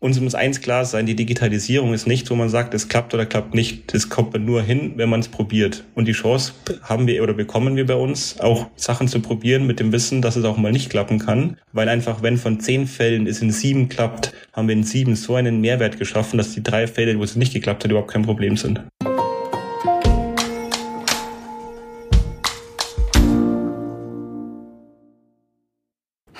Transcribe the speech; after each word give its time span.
Uns 0.00 0.20
muss 0.20 0.36
eins 0.36 0.60
klar 0.60 0.84
sein, 0.84 1.06
die 1.06 1.16
Digitalisierung 1.16 1.92
ist 1.92 2.06
nicht, 2.06 2.30
wo 2.30 2.36
man 2.36 2.48
sagt, 2.48 2.72
es 2.72 2.86
klappt 2.86 3.14
oder 3.14 3.26
klappt 3.26 3.52
nicht. 3.52 3.92
Das 3.92 4.08
kommt 4.08 4.32
man 4.32 4.44
nur 4.44 4.62
hin, 4.62 4.92
wenn 4.94 5.08
man 5.08 5.18
es 5.18 5.26
probiert. 5.26 5.82
Und 5.96 6.06
die 6.06 6.12
Chance 6.12 6.52
haben 6.82 7.08
wir 7.08 7.20
oder 7.20 7.34
bekommen 7.34 7.74
wir 7.74 7.84
bei 7.84 7.96
uns, 7.96 8.38
auch 8.38 8.68
Sachen 8.76 9.08
zu 9.08 9.18
probieren 9.18 9.66
mit 9.66 9.80
dem 9.80 9.90
Wissen, 9.90 10.22
dass 10.22 10.36
es 10.36 10.44
auch 10.44 10.56
mal 10.56 10.70
nicht 10.70 10.88
klappen 10.88 11.18
kann. 11.18 11.56
Weil 11.72 11.88
einfach, 11.88 12.22
wenn 12.22 12.36
von 12.36 12.60
zehn 12.60 12.86
Fällen 12.86 13.26
es 13.26 13.42
in 13.42 13.50
sieben 13.50 13.88
klappt, 13.88 14.32
haben 14.52 14.68
wir 14.68 14.76
in 14.76 14.84
sieben 14.84 15.16
so 15.16 15.34
einen 15.34 15.60
Mehrwert 15.60 15.98
geschaffen, 15.98 16.38
dass 16.38 16.54
die 16.54 16.62
drei 16.62 16.86
Fälle, 16.86 17.18
wo 17.18 17.24
es 17.24 17.34
nicht 17.34 17.52
geklappt 17.52 17.82
hat, 17.82 17.90
überhaupt 17.90 18.12
kein 18.12 18.22
Problem 18.22 18.56
sind. 18.56 18.80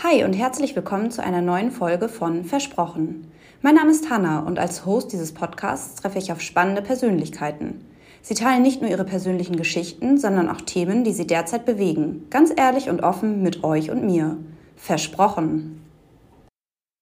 Hi 0.00 0.22
und 0.22 0.32
herzlich 0.32 0.77
willkommen 0.77 1.11
zu 1.11 1.25
einer 1.25 1.43
neuen 1.43 1.72
Folge 1.72 2.09
von 2.09 2.45
Versprochen. 2.45 3.32
Mein 3.61 3.75
Name 3.75 3.90
ist 3.90 4.09
Hanna 4.09 4.38
und 4.38 4.61
als 4.61 4.86
Host 4.86 5.12
dieses 5.12 5.32
Podcasts 5.32 5.96
treffe 5.96 6.18
ich 6.18 6.30
auf 6.30 6.40
spannende 6.40 6.80
Persönlichkeiten. 6.80 7.84
Sie 8.22 8.34
teilen 8.34 8.62
nicht 8.62 8.81
nur 8.81 8.89
ihre 8.89 9.04
persönlichen 9.04 9.57
Geschichten, 9.57 10.17
sondern 10.17 10.48
auch 10.48 10.61
Themen, 10.61 11.03
die 11.03 11.12
sie 11.12 11.26
derzeit 11.26 11.67
bewegen. 11.67 12.26
Ganz 12.31 12.53
ehrlich 12.54 12.89
und 12.89 13.03
offen 13.03 13.43
mit 13.43 13.64
euch 13.64 13.90
und 13.90 14.07
mir. 14.07 14.36
Versprochen. 14.76 15.81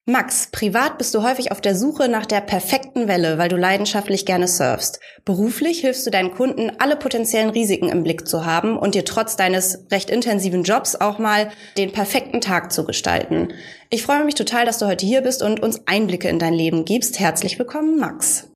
Max, 0.09 0.47
privat 0.53 0.99
bist 0.99 1.17
du 1.17 1.25
häufig 1.25 1.51
auf 1.51 1.61
der 1.61 1.75
Suche 1.75 2.09
nach 2.09 2.27
der 2.27 2.41
perfekten 2.41 3.09
Welle, 3.09 3.39
weil 3.39 3.49
du 3.49 3.57
leidenschaftlich 3.57 4.25
gerne 4.25 4.47
surfst. 4.47 5.01
Beruflich 5.25 5.81
hilfst 5.81 6.07
du 6.07 6.13
deinen 6.13 6.31
Kunden, 6.31 6.71
alle 6.79 6.95
potenziellen 6.95 7.51
Risiken 7.51 7.89
im 7.89 8.05
Blick 8.05 8.29
zu 8.29 8.47
haben 8.47 8.79
und 8.79 8.95
dir 8.95 9.05
trotz 9.05 9.35
deines 9.35 9.85
recht 9.91 10.09
intensiven 10.09 10.63
Jobs 10.63 10.95
auch 10.95 11.19
mal 11.19 11.51
den 11.77 11.91
perfekten 11.91 12.41
Tag 12.41 12.71
zu 12.71 12.85
gestalten. 12.87 13.49
Ich 13.91 14.05
freue 14.05 14.25
mich 14.25 14.37
total, 14.37 14.65
dass 14.65 14.79
du 14.79 14.87
heute 14.87 15.05
hier 15.05 15.23
bist 15.23 15.43
und 15.43 15.59
uns 15.59 15.83
Einblicke 15.89 16.29
in 16.29 16.39
dein 16.39 16.55
Leben 16.55 16.85
gibst. 16.85 17.19
Herzlich 17.19 17.59
willkommen, 17.59 17.99
Max. 17.99 18.49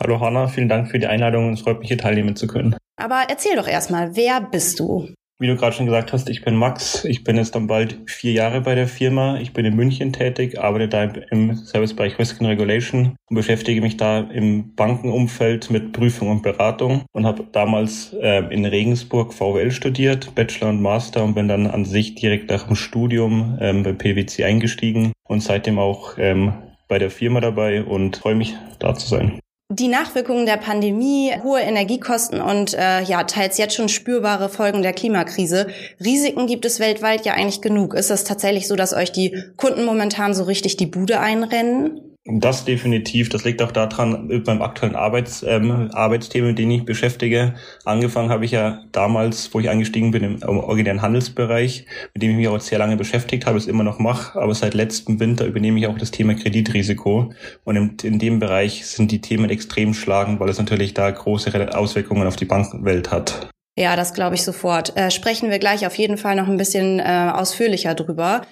Hallo 0.00 0.18
Hanna, 0.20 0.48
vielen 0.48 0.70
Dank 0.70 0.90
für 0.90 0.98
die 0.98 1.08
Einladung 1.08 1.48
und 1.48 1.54
es 1.54 1.60
freut 1.60 1.80
mich, 1.80 1.88
hier 1.88 1.98
teilnehmen 1.98 2.36
zu 2.36 2.46
können. 2.46 2.74
Aber 2.96 3.24
erzähl 3.28 3.56
doch 3.56 3.68
erstmal, 3.68 4.16
wer 4.16 4.40
bist 4.40 4.80
du? 4.80 5.10
Wie 5.38 5.48
du 5.48 5.56
gerade 5.56 5.76
schon 5.76 5.84
gesagt 5.84 6.14
hast, 6.14 6.30
ich 6.30 6.42
bin 6.42 6.56
Max. 6.56 7.04
Ich 7.04 7.22
bin 7.22 7.36
jetzt 7.36 7.54
dann 7.54 7.66
bald 7.66 7.98
vier 8.06 8.32
Jahre 8.32 8.62
bei 8.62 8.74
der 8.74 8.88
Firma. 8.88 9.36
Ich 9.38 9.52
bin 9.52 9.66
in 9.66 9.76
München 9.76 10.14
tätig, 10.14 10.58
arbeite 10.58 10.88
da 10.88 11.04
im 11.30 11.54
Servicebereich 11.54 12.18
Risk 12.18 12.40
and 12.40 12.48
Regulation 12.48 13.16
und 13.28 13.36
beschäftige 13.36 13.82
mich 13.82 13.98
da 13.98 14.20
im 14.20 14.74
Bankenumfeld 14.74 15.70
mit 15.70 15.92
Prüfung 15.92 16.30
und 16.30 16.42
Beratung 16.42 17.04
und 17.12 17.26
habe 17.26 17.44
damals 17.52 18.14
äh, 18.14 18.44
in 18.48 18.64
Regensburg 18.64 19.34
VWL 19.34 19.72
studiert, 19.72 20.34
Bachelor 20.34 20.70
und 20.70 20.80
Master 20.80 21.22
und 21.22 21.34
bin 21.34 21.48
dann 21.48 21.66
an 21.66 21.84
sich 21.84 22.14
direkt 22.14 22.48
nach 22.48 22.66
dem 22.66 22.76
Studium 22.76 23.58
ähm, 23.60 23.82
bei 23.82 23.92
PwC 23.92 24.42
eingestiegen 24.44 25.12
und 25.28 25.42
seitdem 25.42 25.78
auch 25.78 26.16
ähm, 26.16 26.54
bei 26.88 26.98
der 26.98 27.10
Firma 27.10 27.40
dabei 27.40 27.84
und 27.84 28.16
freue 28.16 28.36
mich, 28.36 28.54
da 28.78 28.94
zu 28.94 29.06
sein. 29.06 29.38
Die 29.68 29.88
Nachwirkungen 29.88 30.46
der 30.46 30.58
Pandemie, 30.58 31.32
hohe 31.42 31.60
Energiekosten 31.60 32.40
und 32.40 32.72
äh, 32.74 33.02
ja 33.02 33.24
teils 33.24 33.58
jetzt 33.58 33.74
schon 33.74 33.88
spürbare 33.88 34.48
Folgen 34.48 34.82
der 34.82 34.92
Klimakrise. 34.92 35.66
Risiken 35.98 36.46
gibt 36.46 36.64
es 36.64 36.78
weltweit 36.78 37.26
ja 37.26 37.32
eigentlich 37.32 37.62
genug. 37.62 37.94
Ist 37.94 38.12
es 38.12 38.22
tatsächlich 38.22 38.68
so, 38.68 38.76
dass 38.76 38.94
euch 38.94 39.10
die 39.10 39.36
Kunden 39.56 39.84
momentan 39.84 40.34
so 40.34 40.44
richtig 40.44 40.76
die 40.76 40.86
Bude 40.86 41.18
einrennen? 41.18 42.05
Das 42.28 42.64
definitiv. 42.64 43.28
Das 43.28 43.44
liegt 43.44 43.62
auch 43.62 43.70
daran, 43.70 44.42
beim 44.44 44.60
aktuellen 44.60 44.96
Arbeits, 44.96 45.44
ähm, 45.44 45.90
Arbeitsthemen, 45.92 46.48
mit 46.50 46.58
denen 46.58 46.72
ich 46.72 46.84
beschäftige. 46.84 47.54
Angefangen 47.84 48.30
habe 48.30 48.44
ich 48.44 48.50
ja 48.50 48.82
damals, 48.90 49.54
wo 49.54 49.60
ich 49.60 49.68
eingestiegen 49.68 50.10
bin, 50.10 50.24
im 50.24 50.42
originären 50.42 51.02
Handelsbereich, 51.02 51.86
mit 52.14 52.22
dem 52.22 52.32
ich 52.32 52.36
mich 52.36 52.48
auch 52.48 52.58
sehr 52.58 52.80
lange 52.80 52.96
beschäftigt 52.96 53.46
habe, 53.46 53.58
es 53.58 53.68
immer 53.68 53.84
noch 53.84 54.00
mache. 54.00 54.40
Aber 54.40 54.54
seit 54.54 54.74
letztem 54.74 55.20
Winter 55.20 55.46
übernehme 55.46 55.78
ich 55.78 55.86
auch 55.86 55.98
das 55.98 56.10
Thema 56.10 56.34
Kreditrisiko. 56.34 57.32
Und 57.62 57.76
in, 57.76 57.96
in 58.02 58.18
dem 58.18 58.40
Bereich 58.40 58.86
sind 58.86 59.12
die 59.12 59.20
Themen 59.20 59.48
extrem 59.48 59.94
schlagend, 59.94 60.40
weil 60.40 60.48
es 60.48 60.58
natürlich 60.58 60.94
da 60.94 61.08
große 61.08 61.76
Auswirkungen 61.76 62.26
auf 62.26 62.34
die 62.34 62.44
Bankenwelt 62.44 63.12
hat. 63.12 63.50
Ja, 63.78 63.94
das 63.94 64.14
glaube 64.14 64.34
ich 64.34 64.42
sofort. 64.42 64.96
Äh, 64.96 65.10
sprechen 65.10 65.50
wir 65.50 65.58
gleich 65.58 65.86
auf 65.86 65.94
jeden 65.96 66.16
Fall 66.16 66.34
noch 66.34 66.48
ein 66.48 66.56
bisschen 66.56 66.98
äh, 66.98 67.30
ausführlicher 67.32 67.94
drüber. 67.94 68.42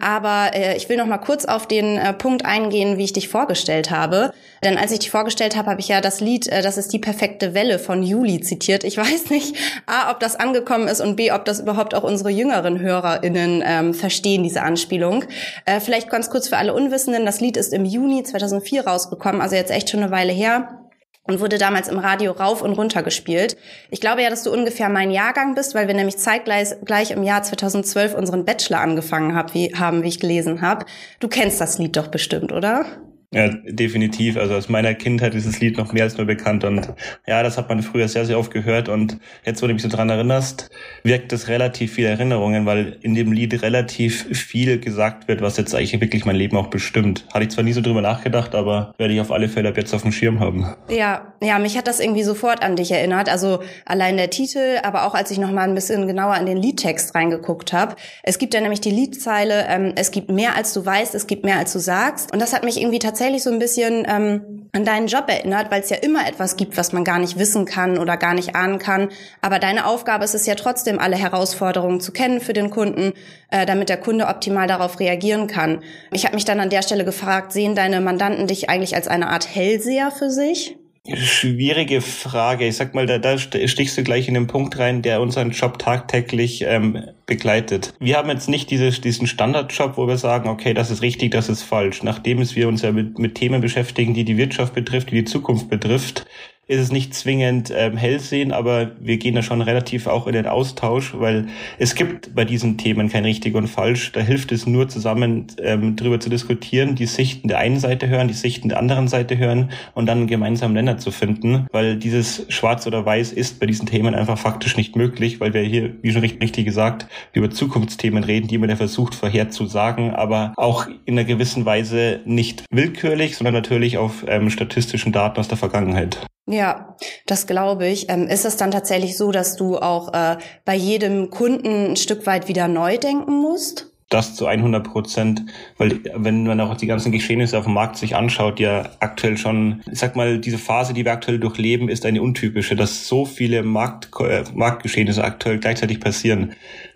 Aber 0.00 0.52
äh, 0.54 0.74
ich 0.76 0.88
will 0.88 0.96
noch 0.96 1.06
mal 1.06 1.18
kurz 1.18 1.44
auf 1.44 1.66
den 1.66 1.98
äh, 1.98 2.14
Punkt 2.14 2.46
eingehen, 2.46 2.96
wie 2.96 3.04
ich 3.04 3.12
dich 3.12 3.28
vorgestellt 3.28 3.90
habe. 3.90 4.32
Denn 4.64 4.78
als 4.78 4.90
ich 4.90 5.00
dich 5.00 5.10
vorgestellt 5.10 5.54
habe, 5.54 5.70
habe 5.70 5.80
ich 5.80 5.88
ja 5.88 6.00
das 6.00 6.20
Lied 6.20 6.48
äh, 6.48 6.62
Das 6.62 6.78
ist 6.78 6.94
die 6.94 6.98
perfekte 6.98 7.52
Welle 7.52 7.78
von 7.78 8.02
Juli 8.02 8.40
zitiert. 8.40 8.84
Ich 8.84 8.96
weiß 8.96 9.28
nicht, 9.28 9.54
A, 9.86 10.10
ob 10.10 10.18
das 10.20 10.36
angekommen 10.36 10.88
ist 10.88 11.02
und 11.02 11.16
B, 11.16 11.30
ob 11.30 11.44
das 11.44 11.60
überhaupt 11.60 11.94
auch 11.94 12.04
unsere 12.04 12.30
jüngeren 12.30 12.80
HörerInnen 12.80 13.62
ähm, 13.66 13.92
verstehen, 13.92 14.42
diese 14.42 14.62
Anspielung. 14.62 15.24
Äh, 15.66 15.78
vielleicht 15.80 16.08
ganz 16.08 16.30
kurz 16.30 16.48
für 16.48 16.56
alle 16.56 16.72
Unwissenden. 16.72 17.26
Das 17.26 17.40
Lied 17.40 17.58
ist 17.58 17.74
im 17.74 17.84
Juni 17.84 18.22
2004 18.22 18.86
rausgekommen, 18.86 19.42
also 19.42 19.56
jetzt 19.56 19.70
echt 19.70 19.90
schon 19.90 20.02
eine 20.02 20.10
Weile 20.10 20.32
her 20.32 20.81
und 21.24 21.40
wurde 21.40 21.58
damals 21.58 21.88
im 21.88 21.98
Radio 21.98 22.32
rauf 22.32 22.62
und 22.62 22.72
runter 22.72 23.02
gespielt. 23.02 23.56
Ich 23.90 24.00
glaube 24.00 24.22
ja, 24.22 24.30
dass 24.30 24.42
du 24.42 24.52
ungefähr 24.52 24.88
mein 24.88 25.10
Jahrgang 25.10 25.54
bist, 25.54 25.74
weil 25.74 25.86
wir 25.86 25.94
nämlich 25.94 26.18
zeitgleich 26.18 26.70
gleich 26.84 27.10
im 27.10 27.22
Jahr 27.22 27.42
2012 27.42 28.14
unseren 28.14 28.44
Bachelor 28.44 28.80
angefangen 28.80 29.34
hab, 29.34 29.54
wie, 29.54 29.74
haben, 29.74 30.02
wie 30.02 30.08
ich 30.08 30.20
gelesen 30.20 30.62
habe. 30.62 30.86
Du 31.20 31.28
kennst 31.28 31.60
das 31.60 31.78
Lied 31.78 31.96
doch 31.96 32.08
bestimmt, 32.08 32.52
oder? 32.52 32.86
Ja, 33.34 33.48
definitiv. 33.48 34.36
Also 34.36 34.54
aus 34.54 34.68
meiner 34.68 34.92
Kindheit 34.94 35.34
ist 35.34 35.46
das 35.46 35.58
Lied 35.60 35.78
noch 35.78 35.92
mehr 35.94 36.04
als 36.04 36.18
nur 36.18 36.26
bekannt 36.26 36.64
und 36.64 36.92
ja, 37.26 37.42
das 37.42 37.56
hat 37.56 37.70
man 37.70 37.82
früher 37.82 38.06
sehr, 38.06 38.26
sehr 38.26 38.38
oft 38.38 38.52
gehört 38.52 38.90
und 38.90 39.18
jetzt, 39.46 39.62
wo 39.62 39.66
du 39.66 39.72
mich 39.72 39.82
so 39.82 39.88
dran 39.88 40.10
erinnerst, 40.10 40.68
wirkt 41.02 41.32
es 41.32 41.48
relativ 41.48 41.94
viele 41.94 42.08
Erinnerungen, 42.08 42.66
weil 42.66 42.98
in 43.00 43.14
dem 43.14 43.32
Lied 43.32 43.62
relativ 43.62 44.26
viel 44.36 44.78
gesagt 44.78 45.28
wird, 45.28 45.40
was 45.40 45.56
jetzt 45.56 45.74
eigentlich 45.74 45.98
wirklich 45.98 46.26
mein 46.26 46.36
Leben 46.36 46.58
auch 46.58 46.66
bestimmt. 46.66 47.24
Hatte 47.32 47.44
ich 47.44 47.50
zwar 47.50 47.64
nie 47.64 47.72
so 47.72 47.80
drüber 47.80 48.02
nachgedacht, 48.02 48.54
aber 48.54 48.94
werde 48.98 49.14
ich 49.14 49.20
auf 49.20 49.32
alle 49.32 49.48
Fälle 49.48 49.70
ab 49.70 49.78
jetzt 49.78 49.94
auf 49.94 50.02
dem 50.02 50.12
Schirm 50.12 50.38
haben. 50.38 50.66
Ja, 50.90 51.32
ja, 51.40 51.58
mich 51.58 51.78
hat 51.78 51.88
das 51.88 52.00
irgendwie 52.00 52.24
sofort 52.24 52.62
an 52.62 52.76
dich 52.76 52.92
erinnert. 52.92 53.30
Also 53.30 53.60
allein 53.86 54.18
der 54.18 54.28
Titel, 54.28 54.78
aber 54.82 55.06
auch 55.06 55.14
als 55.14 55.30
ich 55.30 55.38
noch 55.38 55.50
mal 55.50 55.66
ein 55.66 55.74
bisschen 55.74 56.06
genauer 56.06 56.36
in 56.36 56.44
den 56.44 56.58
Liedtext 56.58 57.14
reingeguckt 57.14 57.72
habe. 57.72 57.96
Es 58.22 58.38
gibt 58.38 58.52
ja 58.52 58.60
nämlich 58.60 58.82
die 58.82 58.90
Liedzeile, 58.90 59.64
ähm, 59.68 59.92
es 59.96 60.10
gibt 60.10 60.30
mehr 60.30 60.54
als 60.54 60.74
du 60.74 60.84
weißt, 60.84 61.14
es 61.14 61.26
gibt 61.26 61.44
mehr 61.44 61.56
als 61.56 61.72
du 61.72 61.78
sagst 61.78 62.30
und 62.30 62.42
das 62.42 62.52
hat 62.52 62.62
mich 62.62 62.78
irgendwie 62.78 62.98
tatsächlich 62.98 63.21
tatsächlich 63.22 63.44
so 63.44 63.50
ein 63.50 63.60
bisschen 63.60 64.04
ähm, 64.08 64.68
an 64.72 64.84
deinen 64.84 65.06
Job 65.06 65.26
erinnert, 65.28 65.70
weil 65.70 65.80
es 65.80 65.90
ja 65.90 65.96
immer 65.98 66.26
etwas 66.26 66.56
gibt, 66.56 66.76
was 66.76 66.92
man 66.92 67.04
gar 67.04 67.20
nicht 67.20 67.38
wissen 67.38 67.66
kann 67.66 67.98
oder 67.98 68.16
gar 68.16 68.34
nicht 68.34 68.56
ahnen 68.56 68.80
kann. 68.80 69.10
Aber 69.40 69.60
deine 69.60 69.86
Aufgabe 69.86 70.24
ist 70.24 70.34
es 70.34 70.44
ja 70.44 70.56
trotzdem, 70.56 70.98
alle 70.98 71.14
Herausforderungen 71.14 72.00
zu 72.00 72.10
kennen 72.10 72.40
für 72.40 72.52
den 72.52 72.70
Kunden, 72.70 73.12
äh, 73.52 73.64
damit 73.64 73.90
der 73.90 73.98
Kunde 73.98 74.26
optimal 74.26 74.66
darauf 74.66 74.98
reagieren 74.98 75.46
kann. 75.46 75.84
Ich 76.10 76.24
habe 76.24 76.34
mich 76.34 76.44
dann 76.44 76.58
an 76.58 76.68
der 76.70 76.82
Stelle 76.82 77.04
gefragt, 77.04 77.52
sehen 77.52 77.76
deine 77.76 78.00
Mandanten 78.00 78.48
dich 78.48 78.68
eigentlich 78.68 78.96
als 78.96 79.06
eine 79.06 79.28
Art 79.28 79.46
Hellseher 79.54 80.10
für 80.10 80.30
sich? 80.30 80.76
Schwierige 81.04 82.00
Frage. 82.00 82.68
Ich 82.68 82.76
sag 82.76 82.94
mal, 82.94 83.06
da, 83.06 83.18
da 83.18 83.36
stichst 83.36 83.98
du 83.98 84.04
gleich 84.04 84.28
in 84.28 84.34
den 84.34 84.46
Punkt 84.46 84.78
rein, 84.78 85.02
der 85.02 85.20
unseren 85.20 85.50
Job 85.50 85.80
tagtäglich 85.80 86.62
ähm, 86.62 87.08
begleitet. 87.26 87.92
Wir 87.98 88.18
haben 88.18 88.30
jetzt 88.30 88.48
nicht 88.48 88.70
diese, 88.70 88.88
diesen 88.92 89.26
Standardjob, 89.26 89.96
wo 89.96 90.06
wir 90.06 90.16
sagen, 90.16 90.48
okay, 90.48 90.74
das 90.74 90.92
ist 90.92 91.02
richtig, 91.02 91.32
das 91.32 91.48
ist 91.48 91.64
falsch. 91.64 92.04
Nachdem 92.04 92.40
es 92.40 92.54
wir 92.54 92.68
uns 92.68 92.82
ja 92.82 92.92
mit, 92.92 93.18
mit 93.18 93.34
Themen 93.34 93.60
beschäftigen, 93.60 94.14
die 94.14 94.24
die 94.24 94.36
Wirtschaft 94.36 94.74
betrifft, 94.74 95.10
die 95.10 95.16
die 95.16 95.24
Zukunft 95.24 95.68
betrifft, 95.68 96.24
ist 96.72 96.80
es 96.80 96.92
nicht 96.92 97.14
zwingend 97.14 97.72
ähm, 97.76 97.96
hellsehen, 97.96 98.50
aber 98.50 98.92
wir 98.98 99.18
gehen 99.18 99.34
da 99.34 99.42
schon 99.42 99.60
relativ 99.60 100.06
auch 100.06 100.26
in 100.26 100.32
den 100.32 100.46
Austausch, 100.46 101.12
weil 101.14 101.46
es 101.78 101.94
gibt 101.94 102.34
bei 102.34 102.46
diesen 102.46 102.78
Themen 102.78 103.10
kein 103.10 103.24
richtig 103.24 103.54
und 103.54 103.68
falsch. 103.68 104.12
Da 104.12 104.20
hilft 104.20 104.52
es 104.52 104.66
nur 104.66 104.88
zusammen 104.88 105.48
ähm, 105.62 105.96
drüber 105.96 106.18
zu 106.18 106.30
diskutieren, 106.30 106.94
die 106.94 107.04
Sichten 107.04 107.48
der 107.48 107.58
einen 107.58 107.78
Seite 107.78 108.08
hören, 108.08 108.28
die 108.28 108.34
Sichten 108.34 108.70
der 108.70 108.78
anderen 108.78 109.06
Seite 109.06 109.36
hören 109.36 109.70
und 109.94 110.06
dann 110.06 110.18
einen 110.18 110.26
gemeinsamen 110.26 110.72
Nenner 110.72 110.96
zu 110.96 111.10
finden, 111.10 111.66
weil 111.72 111.96
dieses 111.96 112.46
Schwarz 112.48 112.86
oder 112.86 113.04
Weiß 113.04 113.32
ist 113.32 113.60
bei 113.60 113.66
diesen 113.66 113.86
Themen 113.86 114.14
einfach 114.14 114.38
faktisch 114.38 114.76
nicht 114.78 114.96
möglich, 114.96 115.40
weil 115.40 115.52
wir 115.52 115.62
hier, 115.62 115.94
wie 116.00 116.10
schon 116.10 116.22
richtig 116.22 116.64
gesagt, 116.64 117.06
über 117.34 117.50
Zukunftsthemen 117.50 118.24
reden, 118.24 118.48
die 118.48 118.56
man 118.56 118.70
ja 118.70 118.76
versucht 118.76 119.14
vorherzusagen, 119.14 120.14
aber 120.14 120.54
auch 120.56 120.86
in 121.04 121.18
einer 121.18 121.24
gewissen 121.24 121.66
Weise 121.66 122.20
nicht 122.24 122.64
willkürlich, 122.70 123.36
sondern 123.36 123.54
natürlich 123.54 123.98
auf 123.98 124.24
ähm, 124.26 124.48
statistischen 124.48 125.12
Daten 125.12 125.38
aus 125.38 125.48
der 125.48 125.58
Vergangenheit. 125.58 126.18
Ja, 126.46 126.96
das 127.26 127.46
glaube 127.46 127.86
ich. 127.86 128.08
Ähm, 128.08 128.26
ist 128.26 128.44
es 128.44 128.56
dann 128.56 128.72
tatsächlich 128.72 129.16
so, 129.16 129.30
dass 129.30 129.56
du 129.56 129.78
auch 129.78 130.12
äh, 130.12 130.38
bei 130.64 130.74
jedem 130.74 131.30
Kunden 131.30 131.92
ein 131.92 131.96
Stück 131.96 132.26
weit 132.26 132.48
wieder 132.48 132.66
neu 132.68 132.98
denken 132.98 133.32
musst? 133.32 133.92
Das 134.08 134.34
zu 134.34 134.46
100 134.46 134.84
Prozent, 134.84 135.42
weil 135.78 136.00
wenn 136.14 136.44
man 136.44 136.60
auch 136.60 136.76
die 136.76 136.86
ganzen 136.86 137.12
Geschehnisse 137.12 137.56
auf 137.56 137.64
dem 137.64 137.72
Markt 137.72 137.96
sich 137.96 138.14
anschaut, 138.14 138.60
ja 138.60 138.90
aktuell 139.00 139.38
schon, 139.38 139.82
ich 139.90 140.00
sag 140.00 140.16
mal, 140.16 140.38
diese 140.38 140.58
Phase, 140.58 140.92
die 140.92 141.06
wir 141.06 141.12
aktuell 141.12 141.38
durchleben, 141.38 141.88
ist 141.88 142.04
eine 142.04 142.20
untypische, 142.20 142.76
dass 142.76 143.08
so 143.08 143.24
viele 143.24 143.62
Markt, 143.62 144.10
äh, 144.20 144.44
Marktgeschehnisse 144.52 145.24
aktuell 145.24 145.58
gleichzeitig 145.58 145.98
passieren. 145.98 146.52